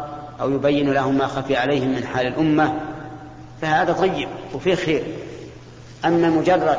أو 0.40 0.50
يبين 0.50 0.92
لهم 0.92 1.18
ما 1.18 1.26
خفي 1.26 1.56
عليهم 1.56 1.88
من 1.88 2.06
حال 2.06 2.26
الأمة 2.26 2.74
فهذا 3.62 3.92
طيب 3.92 4.28
وفيه 4.54 4.74
خير. 4.74 5.02
أما 6.04 6.30
مجرد 6.30 6.78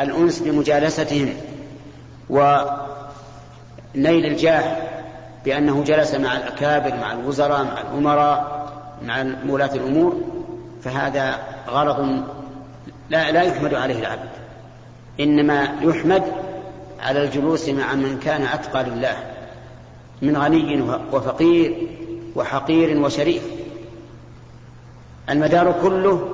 الأنس 0.00 0.38
بمجالستهم 0.38 1.34
ونيل 2.30 2.66
الجاه 4.26 4.76
بأنه 5.44 5.84
جلس 5.84 6.14
مع 6.14 6.36
الأكابر 6.36 6.96
مع 6.96 7.12
الوزراء 7.12 7.64
مع 7.64 7.80
الأمراء 7.80 8.68
مع 9.02 9.26
ولاة 9.48 9.74
الأمور 9.74 10.20
فهذا 10.82 11.38
غرض 11.68 12.22
لا, 13.10 13.30
لا 13.30 13.42
يحمد 13.42 13.74
عليه 13.74 13.98
العبد. 13.98 14.30
إنما 15.20 15.68
يحمد 15.80 16.22
على 17.00 17.24
الجلوس 17.24 17.68
مع 17.68 17.94
من 17.94 18.20
كان 18.24 18.42
أتقى 18.42 18.84
لله 18.84 19.16
من 20.22 20.36
غني 20.36 20.82
وفقير 21.12 21.88
وحقير 22.36 22.98
وشريف. 22.98 23.42
المدار 25.30 25.74
كله 25.82 26.28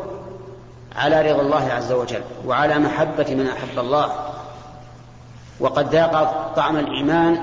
على 0.97 1.33
رضا 1.33 1.43
الله 1.43 1.73
عز 1.73 1.93
وجل 1.93 2.23
وعلى 2.47 2.79
محبة 2.79 3.35
من 3.35 3.47
أحب 3.47 3.79
الله. 3.79 4.13
وقد 5.61 5.89
ذاق 5.89 6.53
طعم 6.57 6.77
الإيمان 6.77 7.39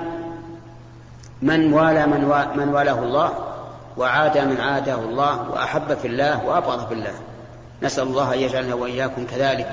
من 1.41 1.73
والى 1.73 2.07
من, 2.07 2.69
والاه 2.69 2.99
الله 2.99 3.33
وعادى 3.97 4.41
من 4.41 4.61
عاداه 4.61 4.95
الله 4.95 5.49
وأحب 5.49 5.93
في 5.93 6.07
الله 6.07 6.45
وأبغض 6.45 6.87
في 6.87 6.93
الله. 6.93 7.13
نسأل 7.83 8.03
الله 8.03 8.33
أن 8.33 8.39
يجعلنا 8.39 8.75
وإياكم 8.75 9.25
كذلك 9.25 9.71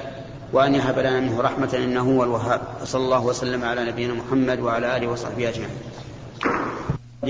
وأن 0.53 0.75
يهب 0.75 0.99
لنا 0.99 1.21
منه 1.21 1.41
رحمة 1.41 1.75
إنه 1.75 2.19
هو 2.19 2.25
الوهاب. 2.25 2.61
وصلى 2.83 3.05
الله 3.05 3.25
وسلم 3.27 3.65
على 3.65 3.85
نبينا 3.85 4.15
محمد 4.15 4.61
وعلى 4.61 4.97
آله 4.97 5.09
وصحبه 5.09 5.49
أجمعين. 5.49 5.71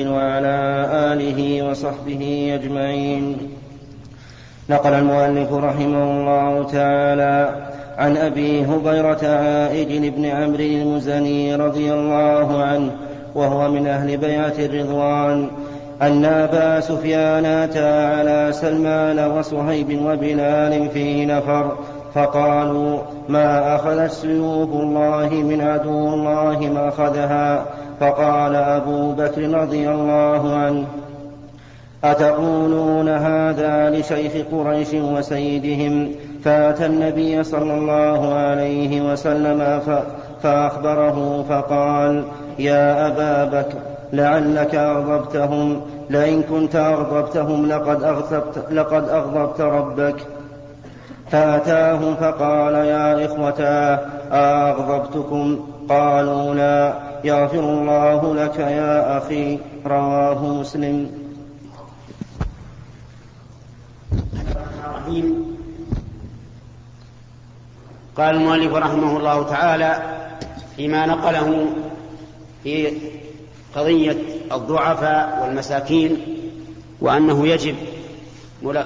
وعلى 0.08 0.86
آله 1.12 1.70
وصحبه 1.70 2.54
أجمعين. 2.54 3.50
نقل 4.70 4.92
المؤلف 4.92 5.52
رحمه 5.52 6.02
الله 6.02 6.70
تعالى 6.72 7.68
عن 7.98 8.16
أبي 8.16 8.64
هبيرة 8.64 9.26
عائد 9.26 10.14
بن 10.14 10.24
عمرو 10.24 10.60
المزني 10.60 11.54
رضي 11.54 11.92
الله 11.92 12.62
عنه 12.62 12.96
وهو 13.34 13.70
من 13.70 13.86
أهل 13.86 14.16
بيعة 14.16 14.54
الرضوان. 14.58 15.50
أن 16.02 16.24
أبا 16.24 16.80
سفيان 16.80 17.46
أتى 17.46 18.04
على 18.04 18.52
سلمان 18.52 19.30
وصهيب 19.30 20.00
وبلال 20.06 20.88
في 20.88 21.26
نفر 21.26 21.76
فقالوا 22.14 22.98
ما 23.28 23.74
أخذت 23.76 24.10
سيوف 24.10 24.70
الله 24.70 25.28
من 25.32 25.60
عدو 25.60 26.14
الله 26.14 26.70
ما 26.74 26.88
أخذها؟ 26.88 27.64
فقال 28.00 28.54
أبو 28.54 29.12
بكر 29.12 29.50
رضي 29.50 29.90
الله 29.90 30.54
عنه 30.54 30.84
أتقولون 32.04 33.08
هذا 33.08 33.90
لشيخ 33.90 34.32
قريش 34.52 34.94
وسيدهم؟ 34.94 36.10
فأتى 36.44 36.86
النبي 36.86 37.44
صلى 37.44 37.74
الله 37.74 38.34
عليه 38.34 39.12
وسلم 39.12 39.80
فأخبره 40.42 41.44
فقال 41.48 42.24
يا 42.58 43.06
أبا 43.06 43.44
بكر 43.44 43.87
لعلك 44.12 44.74
أغضبتهم 44.74 45.80
لئن 46.10 46.42
كنت 46.42 46.76
أغضبتهم 46.76 47.66
لقد 47.66 48.02
أغضبت, 48.02 48.66
لقد 48.70 49.08
أغضبت 49.08 49.60
ربك. 49.60 50.16
فأتاهم 51.30 52.14
فقال 52.14 52.74
يا 52.74 53.26
إخوتاه 53.26 54.00
أغضبتكم 54.32 55.66
قالوا 55.88 56.54
لا 56.54 56.94
يغفر 57.24 57.58
الله 57.58 58.34
لك 58.34 58.58
يا 58.58 59.18
أخي 59.18 59.58
رواه 59.86 60.46
مسلم. 60.46 61.10
قال 68.16 68.34
المؤلف 68.34 68.74
رحمه 68.74 69.16
الله 69.16 69.42
تعالى 69.42 70.02
فيما 70.76 71.06
نقله 71.06 71.66
في 72.62 72.88
قضية 73.78 74.16
الضعفاء 74.52 75.42
والمساكين 75.42 76.16
وأنه 77.00 77.46
يجب 77.46 77.76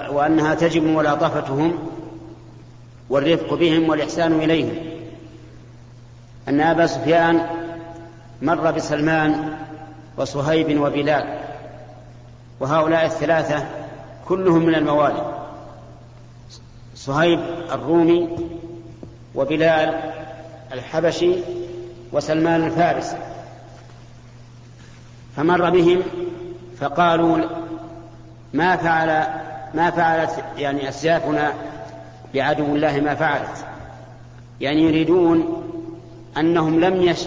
وأنها 0.09 0.55
تجب 0.55 0.83
ملاطفتهم 0.83 1.77
والرفق 3.09 3.53
بهم 3.53 3.89
والإحسان 3.89 4.33
إليهم. 4.33 4.75
أن 6.47 6.61
أبا 6.61 6.87
سفيان 6.87 7.47
مر 8.41 8.71
بسلمان 8.71 9.57
وصهيب 10.17 10.81
وبلال 10.81 11.39
وهؤلاء 12.59 13.05
الثلاثة 13.05 13.65
كلهم 14.27 14.65
من 14.65 14.75
الموالي. 14.75 15.33
صهيب 16.95 17.39
الرومي 17.71 18.29
وبلال 19.35 19.99
الحبشي 20.73 21.35
وسلمان 22.11 22.63
الفارسي. 22.63 23.32
فمر 25.35 25.69
بهم 25.69 26.01
فقالوا 26.79 27.37
ما 28.53 28.75
فعل 28.75 29.27
ما 29.73 29.91
فعلت 29.91 30.43
يعني 30.57 30.89
أسيافنا 30.89 31.53
بعدو 32.33 32.65
الله 32.65 32.99
ما 32.99 33.15
فعلت. 33.15 33.65
يعني 34.61 34.81
يريدون 34.81 35.63
أنهم 36.37 36.79
لم 36.79 37.01
يش 37.01 37.19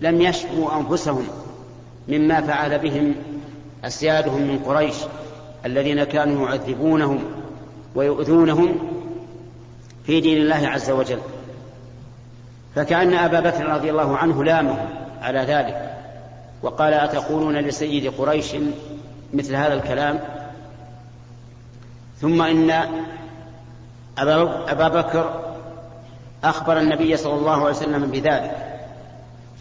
لم 0.00 0.20
يشفوا 0.20 0.76
أنفسهم 0.80 1.26
مما 2.08 2.40
فعل 2.40 2.78
بهم 2.78 3.14
أسيادهم 3.84 4.42
من 4.42 4.58
قريش 4.58 4.94
الذين 5.66 6.04
كانوا 6.04 6.48
يعذبونهم 6.48 7.24
ويؤذونهم 7.94 8.78
في 10.04 10.20
دين 10.20 10.42
الله 10.42 10.68
عز 10.68 10.90
وجل. 10.90 11.18
فكأن 12.74 13.14
أبا 13.14 13.40
بكر 13.40 13.66
رضي 13.66 13.90
الله 13.90 14.16
عنه 14.16 14.44
لامهم 14.44 14.88
على 15.22 15.38
ذلك. 15.38 15.85
وقال 16.62 16.94
أتقولون 16.94 17.56
لسيد 17.56 18.12
قريش 18.18 18.56
مثل 19.34 19.54
هذا 19.54 19.74
الكلام؟ 19.74 20.20
ثم 22.20 22.42
إن 22.42 22.70
أبا 24.18 24.88
بكر 24.88 25.30
أخبر 26.44 26.78
النبي 26.78 27.16
صلى 27.16 27.34
الله 27.34 27.52
عليه 27.52 27.70
وسلم 27.70 28.06
بذلك 28.06 28.78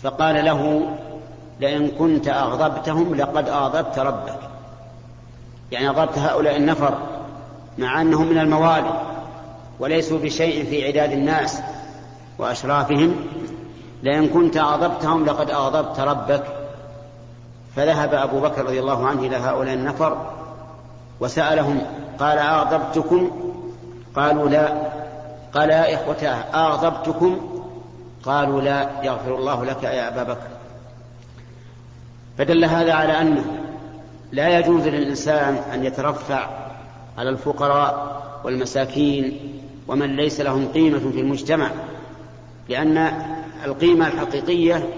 فقال 0.03 0.45
له 0.45 0.81
لئن 1.59 1.87
كنت 1.87 2.27
أغضبتهم 2.27 3.15
لقد 3.15 3.49
أغضبت 3.49 3.99
ربك. 3.99 4.39
يعني 5.71 5.89
أغضبت 5.89 6.17
هؤلاء 6.17 6.57
النفر 6.57 6.97
مع 7.77 8.01
أنهم 8.01 8.27
من 8.27 8.37
الموالي 8.37 9.01
وليسوا 9.79 10.19
بشيء 10.19 10.65
في 10.65 10.87
عداد 10.87 11.11
الناس 11.11 11.61
وأشرافهم. 12.39 13.15
لئن 14.03 14.29
كنت 14.29 14.57
أغضبتهم 14.57 15.25
لقد 15.25 15.49
أغضبت 15.49 15.99
ربك. 15.99 16.43
فذهب 17.76 18.13
أبو 18.13 18.39
بكر 18.39 18.65
رضي 18.65 18.80
الله 18.80 19.07
عنه 19.07 19.19
إلى 19.19 19.36
هؤلاء 19.36 19.73
النفر 19.73 20.32
وسألهم 21.19 21.82
قال 22.19 22.38
أغضبتكم؟ 22.38 23.32
قالوا 24.15 24.49
لا. 24.49 24.73
قال 25.53 25.69
يا 25.69 25.95
إخوتاه 25.95 26.36
أغضبتكم؟ 26.36 27.61
قالوا 28.23 28.61
لا 28.61 28.89
يغفر 29.03 29.36
الله 29.36 29.65
لك 29.65 29.84
يا 29.84 30.07
أبا 30.07 30.23
بكر. 30.23 30.47
فدل 32.38 32.65
هذا 32.65 32.93
على 32.93 33.21
أنه 33.21 33.45
لا 34.32 34.59
يجوز 34.59 34.88
للإنسان 34.88 35.55
أن 35.73 35.86
يترفع 35.86 36.49
على 37.17 37.30
الفقراء 37.30 38.21
والمساكين 38.43 39.39
ومن 39.88 40.15
ليس 40.15 40.41
لهم 40.41 40.67
قيمة 40.67 40.99
في 40.99 41.19
المجتمع 41.19 41.71
لأن 42.69 42.97
القيمة 43.65 44.07
الحقيقية 44.07 44.89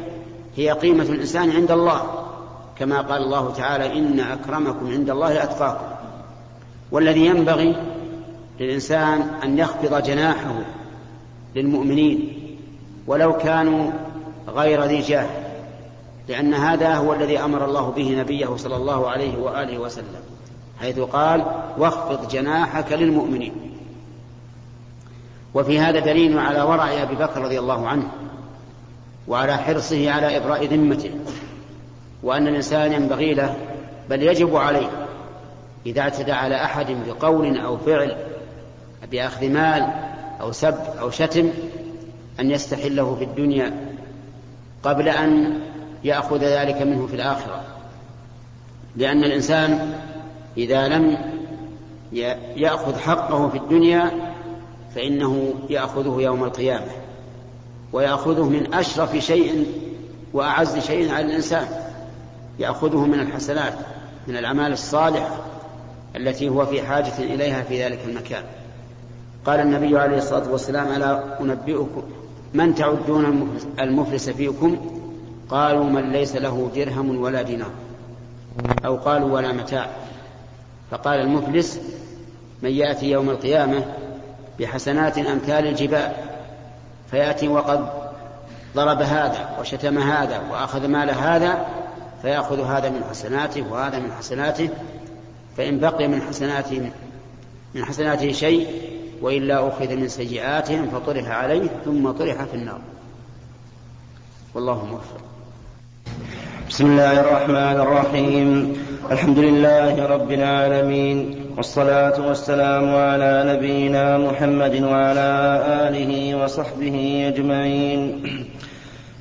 هي 0.55 0.71
قيمة 0.71 1.03
الإنسان 1.03 1.51
عند 1.51 1.71
الله. 1.71 2.26
كما 2.79 3.01
قال 3.01 3.21
الله 3.21 3.53
تعالى 3.53 3.99
إن 3.99 4.19
أكرمكم 4.19 4.91
عند 4.91 5.09
الله 5.09 5.43
أتقاكم 5.43 5.85
والذي 6.91 7.25
ينبغي 7.25 7.75
للإنسان 8.59 9.21
أن 9.43 9.57
يخفض 9.59 10.03
جناحه 10.03 10.55
للمؤمنين 11.55 12.33
ولو 13.07 13.37
كانوا 13.37 13.91
غير 14.47 14.83
ذي 14.83 14.99
جاه 14.99 15.29
لأن 16.27 16.53
هذا 16.53 16.95
هو 16.95 17.13
الذي 17.13 17.39
أمر 17.39 17.65
الله 17.65 17.89
به 17.91 18.19
نبيه 18.19 18.55
صلى 18.55 18.75
الله 18.75 19.09
عليه 19.09 19.37
وآله 19.37 19.77
وسلم 19.77 20.21
حيث 20.79 20.99
قال 20.99 21.45
واخفض 21.77 22.27
جناحك 22.27 22.91
للمؤمنين. 22.91 23.53
وفي 25.53 25.79
هذا 25.79 25.99
دليل 25.99 26.39
على 26.39 26.61
ورع 26.61 27.03
أبي 27.03 27.15
بكر 27.15 27.41
رضي 27.41 27.59
الله 27.59 27.87
عنه 27.87 28.11
وعلى 29.27 29.57
حرصه 29.57 30.11
على 30.11 30.37
إبراء 30.37 30.65
ذمته. 30.65 31.11
وأن 32.23 32.47
الإنسان 32.47 32.93
ينبغي 32.93 33.33
له 33.33 33.55
بل 34.09 34.23
يجب 34.23 34.55
عليه 34.55 35.07
إذا 35.85 36.01
اعتدى 36.01 36.31
على 36.31 36.55
أحد 36.55 36.97
بقول 37.07 37.57
أو 37.57 37.77
فعل 37.77 38.17
بأخذ 39.11 39.49
مال 39.49 39.87
أو 40.41 40.51
سب 40.51 40.75
أو 40.99 41.09
شتم 41.09 41.49
أن 42.39 42.51
يستحله 42.51 43.15
في 43.15 43.23
الدنيا 43.23 43.73
قبل 44.83 45.09
أن 45.09 45.59
يأخذ 46.03 46.37
ذلك 46.37 46.81
منه 46.81 47.07
في 47.07 47.15
الآخرة. 47.15 47.63
لأن 48.95 49.23
الإنسان 49.23 49.93
إذا 50.57 50.87
لم 50.87 51.17
يأخذ 52.55 52.99
حقه 52.99 53.49
في 53.49 53.57
الدنيا 53.57 54.11
فإنه 54.95 55.53
يأخذه 55.69 56.21
يوم 56.21 56.43
القيامة 56.43 56.91
ويأخذه 57.93 58.43
من 58.43 58.73
أشرف 58.73 59.17
شيء 59.17 59.65
وأعز 60.33 60.77
شيء 60.77 61.11
على 61.11 61.25
الإنسان. 61.25 61.67
يأخذه 62.59 63.05
من 63.05 63.19
الحسنات 63.19 63.73
من 64.27 64.37
الأعمال 64.37 64.71
الصالحة 64.71 65.35
التي 66.15 66.49
هو 66.49 66.65
في 66.65 66.81
حاجة 66.81 67.17
إليها 67.19 67.63
في 67.63 67.85
ذلك 67.85 67.99
المكان. 68.07 68.43
قال 69.45 69.59
النبي 69.59 69.99
عليه 69.99 70.17
الصلاة 70.17 70.51
والسلام 70.51 70.87
ألا 70.87 71.41
أنبئكم 71.41 72.03
من 72.53 72.75
تعدون 72.75 73.57
المفلس 73.79 74.29
فيكم؟ 74.29 74.77
قالوا 75.49 75.83
من 75.83 76.11
ليس 76.11 76.35
له 76.35 76.71
درهم 76.75 77.21
ولا 77.21 77.41
دينار. 77.41 77.71
أو 78.85 78.95
قالوا 78.95 79.33
ولا 79.33 79.51
متاع. 79.51 79.89
فقال 80.91 81.19
المفلس 81.19 81.79
من 82.61 82.71
يأتي 82.71 83.11
يوم 83.11 83.29
القيامة 83.29 83.85
بحسنات 84.59 85.17
أمثال 85.17 85.67
الجبال 85.67 86.11
فيأتي 87.11 87.47
وقد 87.47 87.89
ضرب 88.75 89.01
هذا 89.01 89.57
وشتم 89.59 89.97
هذا 89.97 90.41
وأخذ 90.51 90.87
مال 90.87 91.09
هذا 91.09 91.65
فيأخذ 92.21 92.61
هذا 92.61 92.89
من 92.89 93.03
حسناته 93.09 93.71
وهذا 93.71 93.99
من 93.99 94.11
حسناته 94.11 94.69
فإن 95.57 95.79
بقي 95.79 96.07
من 96.07 96.21
حسناته 96.21 96.91
من 97.75 97.85
حسناته 97.85 98.31
شيء 98.31 98.67
وإلا 99.21 99.67
أخذ 99.67 99.95
من 99.95 100.07
سيئاتهم 100.07 100.89
فطرح 100.89 101.27
عليه 101.27 101.69
ثم 101.85 102.11
طرح 102.11 102.43
في 102.43 102.53
النار. 102.53 102.79
والله 104.55 104.85
موفق. 104.85 105.21
بسم 106.69 106.85
الله 106.85 107.19
الرحمن 107.19 107.81
الرحيم. 107.81 108.77
الحمد 109.11 109.39
لله 109.39 110.05
رب 110.05 110.31
العالمين 110.31 111.45
والصلاة 111.57 112.27
والسلام 112.27 112.95
على 112.95 113.55
نبينا 113.55 114.17
محمد 114.17 114.83
وعلى 114.83 115.29
آله 115.87 116.43
وصحبه 116.43 117.27
أجمعين. 117.27 118.23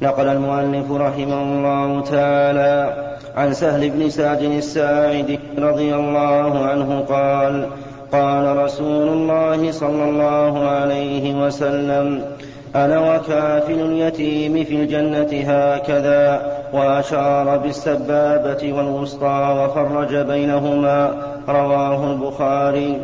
نقل 0.03 0.29
المؤلف 0.29 0.93
رحمه 0.93 1.43
الله 1.43 2.01
تعالى 2.01 3.07
عن 3.37 3.53
سهل 3.53 3.91
بن 3.91 4.11
سعد 4.11 4.43
الساعدي 4.43 5.39
رضي 5.59 5.95
الله 5.95 6.67
عنه 6.67 7.01
قال 7.09 7.67
قال 8.13 8.57
رسول 8.57 9.09
الله 9.09 9.73
صلى 9.73 10.05
الله 10.05 10.69
عليه 10.69 11.47
وسلم 11.47 12.23
أنا 12.77 13.15
وكافل 13.15 13.81
اليتيم 13.81 14.65
في 14.65 14.75
الجنة 14.75 15.51
هكذا 15.51 16.53
وأشار 16.73 17.57
بالسبابة 17.59 18.73
والوسطى 18.73 19.57
وفرج 19.59 20.17
بينهما. 20.17 21.11
رواه 21.49 22.13
البخاري. 22.13 23.01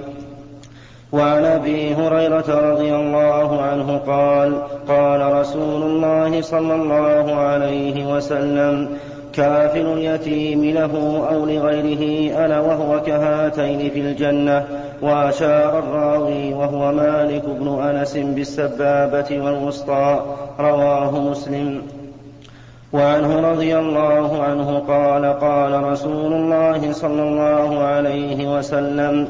وعن 1.13 1.45
أبي 1.45 1.95
هريرة 1.95 2.73
رضي 2.73 2.95
الله 2.95 3.63
عنه 3.63 3.99
قال 4.07 4.63
قال 4.89 5.35
رسول 5.35 5.83
الله 5.83 6.41
صلى 6.41 6.75
الله 6.75 7.35
عليه 7.35 8.17
وسلم 8.17 8.89
كافل 9.33 9.87
اليتيم 9.87 10.65
له 10.65 11.25
أو 11.33 11.47
لغيره 11.47 12.35
أنا 12.45 12.61
وهو 12.61 13.03
كهاتين 13.03 13.91
في 13.91 14.01
الجنة 14.01 14.65
وأشار 15.03 15.79
الراوي 15.79 16.55
وهو 16.55 16.93
مالك 16.93 17.45
بن 17.45 17.83
أنس 17.83 18.17
بالسبابة 18.17 19.45
والوسطى 19.45 20.21
رواه 20.61 21.21
مسلم. 21.21 21.83
وعنه 22.93 23.51
رضي 23.51 23.79
الله 23.79 24.43
عنه 24.43 24.79
قال 24.79 25.25
قال 25.41 25.85
رسول 25.85 26.33
الله 26.33 26.93
صلى 26.93 27.23
الله 27.23 27.79
عليه 27.79 28.59
وسلم 28.59 29.29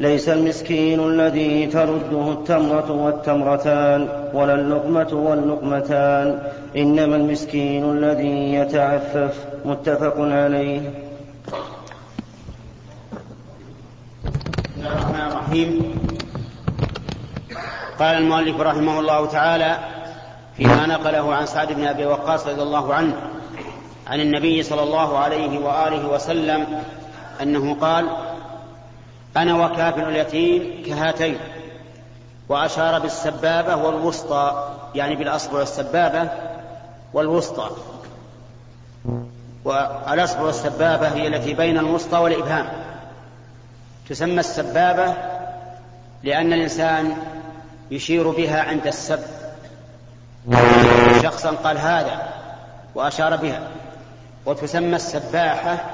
ليس 0.00 0.28
المسكين 0.28 1.00
الذي 1.00 1.66
ترده 1.66 2.32
التمرة 2.32 2.90
والتمرتان 2.92 4.08
ولا 4.34 4.54
اللقمة 4.54 5.12
واللقمتان. 5.12 6.42
إنما 6.76 7.16
المسكين 7.16 7.84
الذي 7.90 8.54
يتعفف. 8.54 9.34
متفق 9.64 10.14
عليه. 10.18 10.80
بسم 14.66 14.76
الله 14.76 14.92
الرحمن 14.92 15.26
الرحيم. 15.32 15.98
قال 17.98 18.16
المؤلف 18.16 18.60
رحمه 18.60 19.00
الله 19.00 19.26
تعالى 19.26 19.78
فيما 20.56 20.86
نقله 20.86 21.34
عن 21.34 21.46
سعد 21.46 21.72
بن 21.72 21.84
أبي 21.84 22.06
وقاص 22.06 22.46
رضي 22.46 22.62
الله 22.62 22.94
عنه 22.94 23.14
عن 24.06 24.20
النبي 24.20 24.62
صلى 24.62 24.82
الله 24.82 25.18
عليه 25.18 25.58
وآله 25.58 26.08
وسلم 26.08 26.66
أنه 27.42 27.74
قال 27.74 28.06
أنا 29.42 29.66
وكافل 29.66 30.02
اليتيم 30.02 30.82
كهاتين 30.86 31.38
وأشار 32.48 32.98
بالسبابة 32.98 33.76
والوسطى 33.76 34.74
يعني 34.94 35.16
بالأصبع 35.16 35.58
والسبابة 35.58 36.30
والوسطى. 37.12 37.70
والأصبع 39.64 40.40
والسبابة 40.40 41.08
هي 41.08 41.26
التي 41.26 41.54
بين 41.54 41.78
الوسطى 41.78 42.18
والإبهام. 42.18 42.68
تسمى 44.08 44.40
السبابة 44.40 45.14
لأن 46.22 46.52
الإنسان 46.52 47.16
يشير 47.90 48.30
بها 48.30 48.62
عند 48.62 48.86
السب. 48.86 49.20
شخصا 51.22 51.50
قال 51.50 51.78
هذا 51.78 52.28
وأشار 52.94 53.36
بها. 53.36 53.60
وتسمى 54.46 54.96
السباحة 54.96 55.84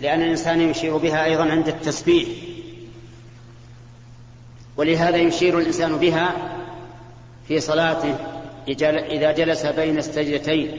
لأن 0.00 0.22
الإنسان 0.22 0.60
يشير 0.60 0.96
بها 0.96 1.24
أيضا 1.24 1.50
عند 1.50 1.68
التسبيح. 1.68 2.28
ولهذا 4.76 5.16
يشير 5.16 5.58
الإنسان 5.58 5.96
بها 5.96 6.32
في 7.48 7.60
صلاته 7.60 8.16
إذا 8.68 9.32
جلس 9.32 9.66
بين 9.66 9.98
السجدتين. 9.98 10.78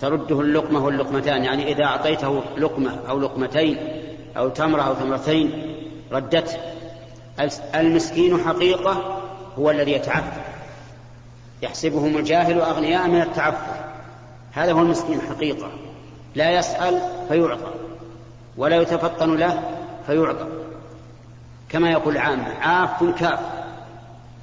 ترده 0.00 0.40
اللقمة 0.40 0.84
واللقمتان 0.84 1.44
يعني 1.44 1.72
إذا 1.72 1.84
أعطيته 1.84 2.42
لقمة 2.58 2.98
أو 3.08 3.20
لقمتين 3.20 3.78
أو 4.36 4.48
تمرة 4.48 4.82
أو 4.82 4.94
تمرتين 4.94 5.76
ردته. 6.12 6.56
المسكين 7.74 8.40
حقيقة 8.40 9.22
هو 9.58 9.70
الذي 9.70 9.92
يتعفف. 9.92 10.42
يحسبهم 11.62 12.16
الجاهل 12.16 12.60
أغنياء 12.60 13.08
من 13.08 13.20
التعفف. 13.20 13.76
هذا 14.52 14.72
هو 14.72 14.80
المسكين 14.80 15.20
حقيقة. 15.20 15.70
لا 16.34 16.50
يسأل 16.50 17.00
فيعطى 17.28 17.70
ولا 18.56 18.76
يتفطن 18.76 19.36
له 19.36 19.62
فيعطى. 20.06 20.46
كما 21.68 21.90
يقول 21.90 22.16
العامة 22.16 22.54
عاف 22.60 23.04
كاف. 23.18 23.40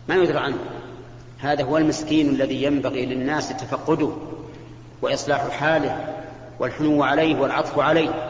ما 0.10 0.16
يدرى 0.16 0.38
عنه. 0.38 0.58
هذا 1.40 1.64
هو 1.64 1.78
المسكين 1.78 2.30
الذي 2.30 2.64
ينبغي 2.64 3.06
للناس 3.06 3.50
تفقده. 3.50 4.12
وإصلاح 5.04 5.50
حاله 5.50 6.16
والحنو 6.60 7.04
عليه 7.04 7.36
والعطف 7.40 7.80
عليه. 7.80 8.30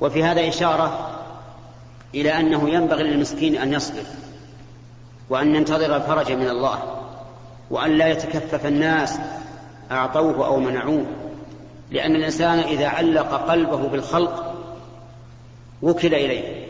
وفي 0.00 0.24
هذا 0.24 0.48
إشارة 0.48 1.10
إلى 2.14 2.40
أنه 2.40 2.70
ينبغي 2.70 3.02
للمسكين 3.02 3.56
أن 3.56 3.72
يصبر 3.72 4.02
وأن 5.30 5.54
ينتظر 5.54 5.96
الفرج 5.96 6.32
من 6.32 6.48
الله 6.48 6.78
وأن 7.70 7.90
لا 7.90 8.08
يتكفف 8.08 8.66
الناس 8.66 9.18
أعطوه 9.90 10.46
أو 10.46 10.60
منعوه. 10.60 11.06
لأن 11.90 12.16
الإنسان 12.16 12.58
إذا 12.58 12.88
علق 12.88 13.50
قلبه 13.50 13.88
بالخلق 13.88 14.54
وكل 15.82 16.14
إليه. 16.14 16.66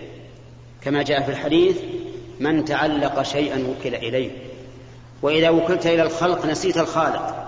كما 0.80 1.02
جاء 1.02 1.22
في 1.22 1.28
الحديث 1.28 1.78
من 2.40 2.64
تعلق 2.64 3.22
شيئا 3.22 3.66
وكل 3.68 3.94
إليه. 3.94 4.30
وإذا 5.22 5.50
وكلت 5.50 5.86
إلى 5.86 6.02
الخلق 6.02 6.46
نسيت 6.46 6.78
الخالق. 6.78 7.41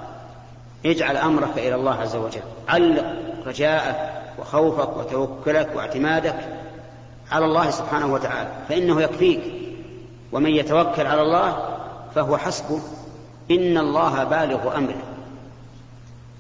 اجعل 0.86 1.16
أمرك 1.16 1.58
إلى 1.58 1.74
الله 1.74 1.94
عز 1.94 2.16
وجل. 2.16 2.42
علق 2.68 3.04
رجاءك 3.46 4.22
وخوفك 4.38 4.96
وتوكلك 4.96 5.70
واعتمادك 5.74 6.36
على 7.32 7.44
الله 7.44 7.70
سبحانه 7.70 8.12
وتعالى 8.12 8.50
فإنه 8.68 9.02
يكفيك. 9.02 9.40
ومن 10.32 10.50
يتوكل 10.50 11.06
على 11.06 11.22
الله 11.22 11.76
فهو 12.14 12.36
حسبه. 12.36 12.80
إن 13.50 13.78
الله 13.78 14.24
بالغ 14.24 14.76
أمره. 14.76 15.02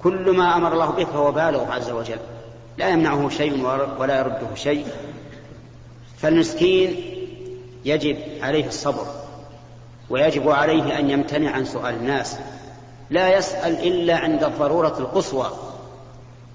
كل 0.02 0.30
ما 0.30 0.56
أمر 0.56 0.72
الله 0.72 0.90
به 0.90 1.04
فهو 1.04 1.32
بالغ 1.32 1.72
عز 1.72 1.90
وجل. 1.90 2.18
لا 2.78 2.88
يمنعه 2.88 3.28
شيء 3.28 3.66
ولا 3.98 4.18
يرده 4.18 4.54
شيء. 4.54 4.86
فالمسكين 6.18 6.96
يجب 7.84 8.16
عليه 8.42 8.66
الصبر 8.66 9.06
ويجب 10.10 10.50
عليه 10.50 10.98
أن 10.98 11.10
يمتنع 11.10 11.50
عن 11.50 11.64
سؤال 11.64 11.94
الناس. 11.94 12.38
لا 13.10 13.38
يسأل 13.38 13.86
إلا 13.86 14.16
عند 14.16 14.44
الضرورة 14.44 14.98
القصوى. 14.98 15.46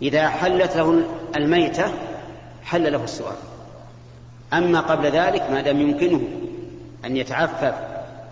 إذا 0.01 0.29
حلت 0.29 0.77
له 0.77 1.03
الميتة 1.35 1.85
حل 2.63 2.91
له 2.91 3.03
السؤال. 3.03 3.35
أما 4.53 4.79
قبل 4.79 5.05
ذلك 5.05 5.49
ما 5.51 5.61
دام 5.61 5.81
يمكنه 5.81 6.21
أن 7.05 7.17
يتعفف 7.17 7.73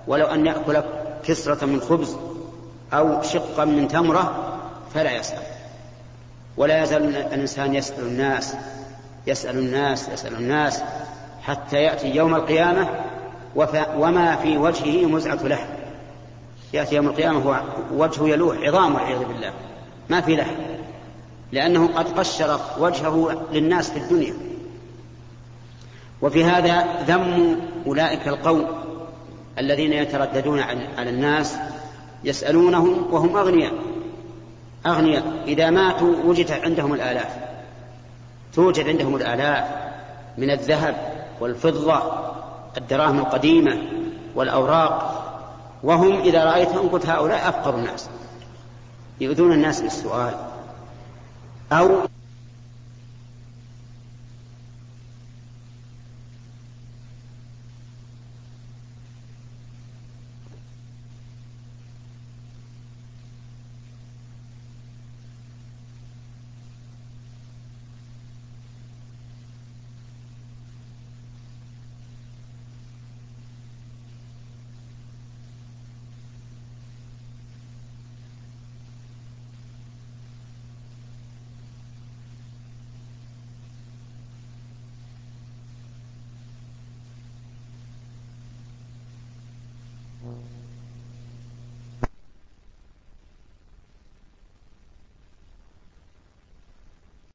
ولو 0.08 0.26
أن 0.26 0.46
يأكل 0.46 0.82
كسرة 1.24 1.66
من 1.66 1.82
خبز 1.82 2.18
أو 2.94 3.22
شقا 3.22 3.66
من 3.66 3.88
تمرة 3.88 4.58
فلا 4.94 5.12
يسأل. 5.12 5.44
ولا 6.58 6.84
يزال 6.84 7.16
الإنسان 7.16 7.76
يسأل 7.76 8.04
الناس 8.04 8.56
يسأل 9.28 9.58
الناس 9.58 10.10
يسأل 10.10 10.34
الناس 10.34 10.84
حتى 11.42 11.78
يأتي 11.78 12.16
يوم 12.16 12.36
القيامة 12.36 12.90
وما 13.98 14.36
في 14.36 14.58
وجهه 14.58 15.06
مزعة 15.06 15.44
لحم. 15.44 15.77
يأتي 16.74 16.96
يوم 16.96 17.08
القيامة 17.08 17.40
هو 17.40 17.62
وجهه 17.92 18.30
يلوح 18.30 18.58
عظام 18.58 18.96
والعياذ 18.96 19.26
بالله. 19.26 19.54
ما 20.10 20.22
في 20.22 20.36
لحم. 20.36 20.56
لأنه 21.52 21.88
قد 21.88 22.20
قشر 22.20 22.60
وجهه 22.80 23.46
للناس 23.52 23.92
في 23.92 24.00
الدنيا. 24.00 24.34
وفي 26.22 26.44
هذا 26.44 26.88
ذم 27.08 27.60
أولئك 27.88 28.28
القوم 28.28 28.68
الذين 29.60 29.94
يترددون 29.94 30.60
على 30.98 31.10
الناس 31.10 31.58
يسألونهم 32.24 33.14
وهم 33.14 33.38
أغنياء. 33.38 33.74
أغنياء. 34.86 35.24
إذا 35.48 35.70
ماتوا 35.70 36.16
وجد 36.26 36.52
عندهم 36.52 36.94
الآلاف. 36.94 37.38
توجد 38.54 38.88
عندهم 38.88 39.16
الآلاف 39.16 39.68
من 40.38 40.52
الذهب 40.52 40.96
والفضة 41.40 42.02
الدراهم 42.78 43.20
القديمة 43.20 43.78
والأوراق. 44.36 45.17
وهم 45.84 46.20
إذا 46.20 46.44
رأيتهم 46.44 46.90
قلت 46.90 47.06
هؤلاء 47.06 47.50
أفقر 47.50 47.76
الناس 47.76 48.10
يؤذون 49.22 49.54
الناس 49.54 49.82
بالسؤال. 49.82 50.34
أو 51.72 51.90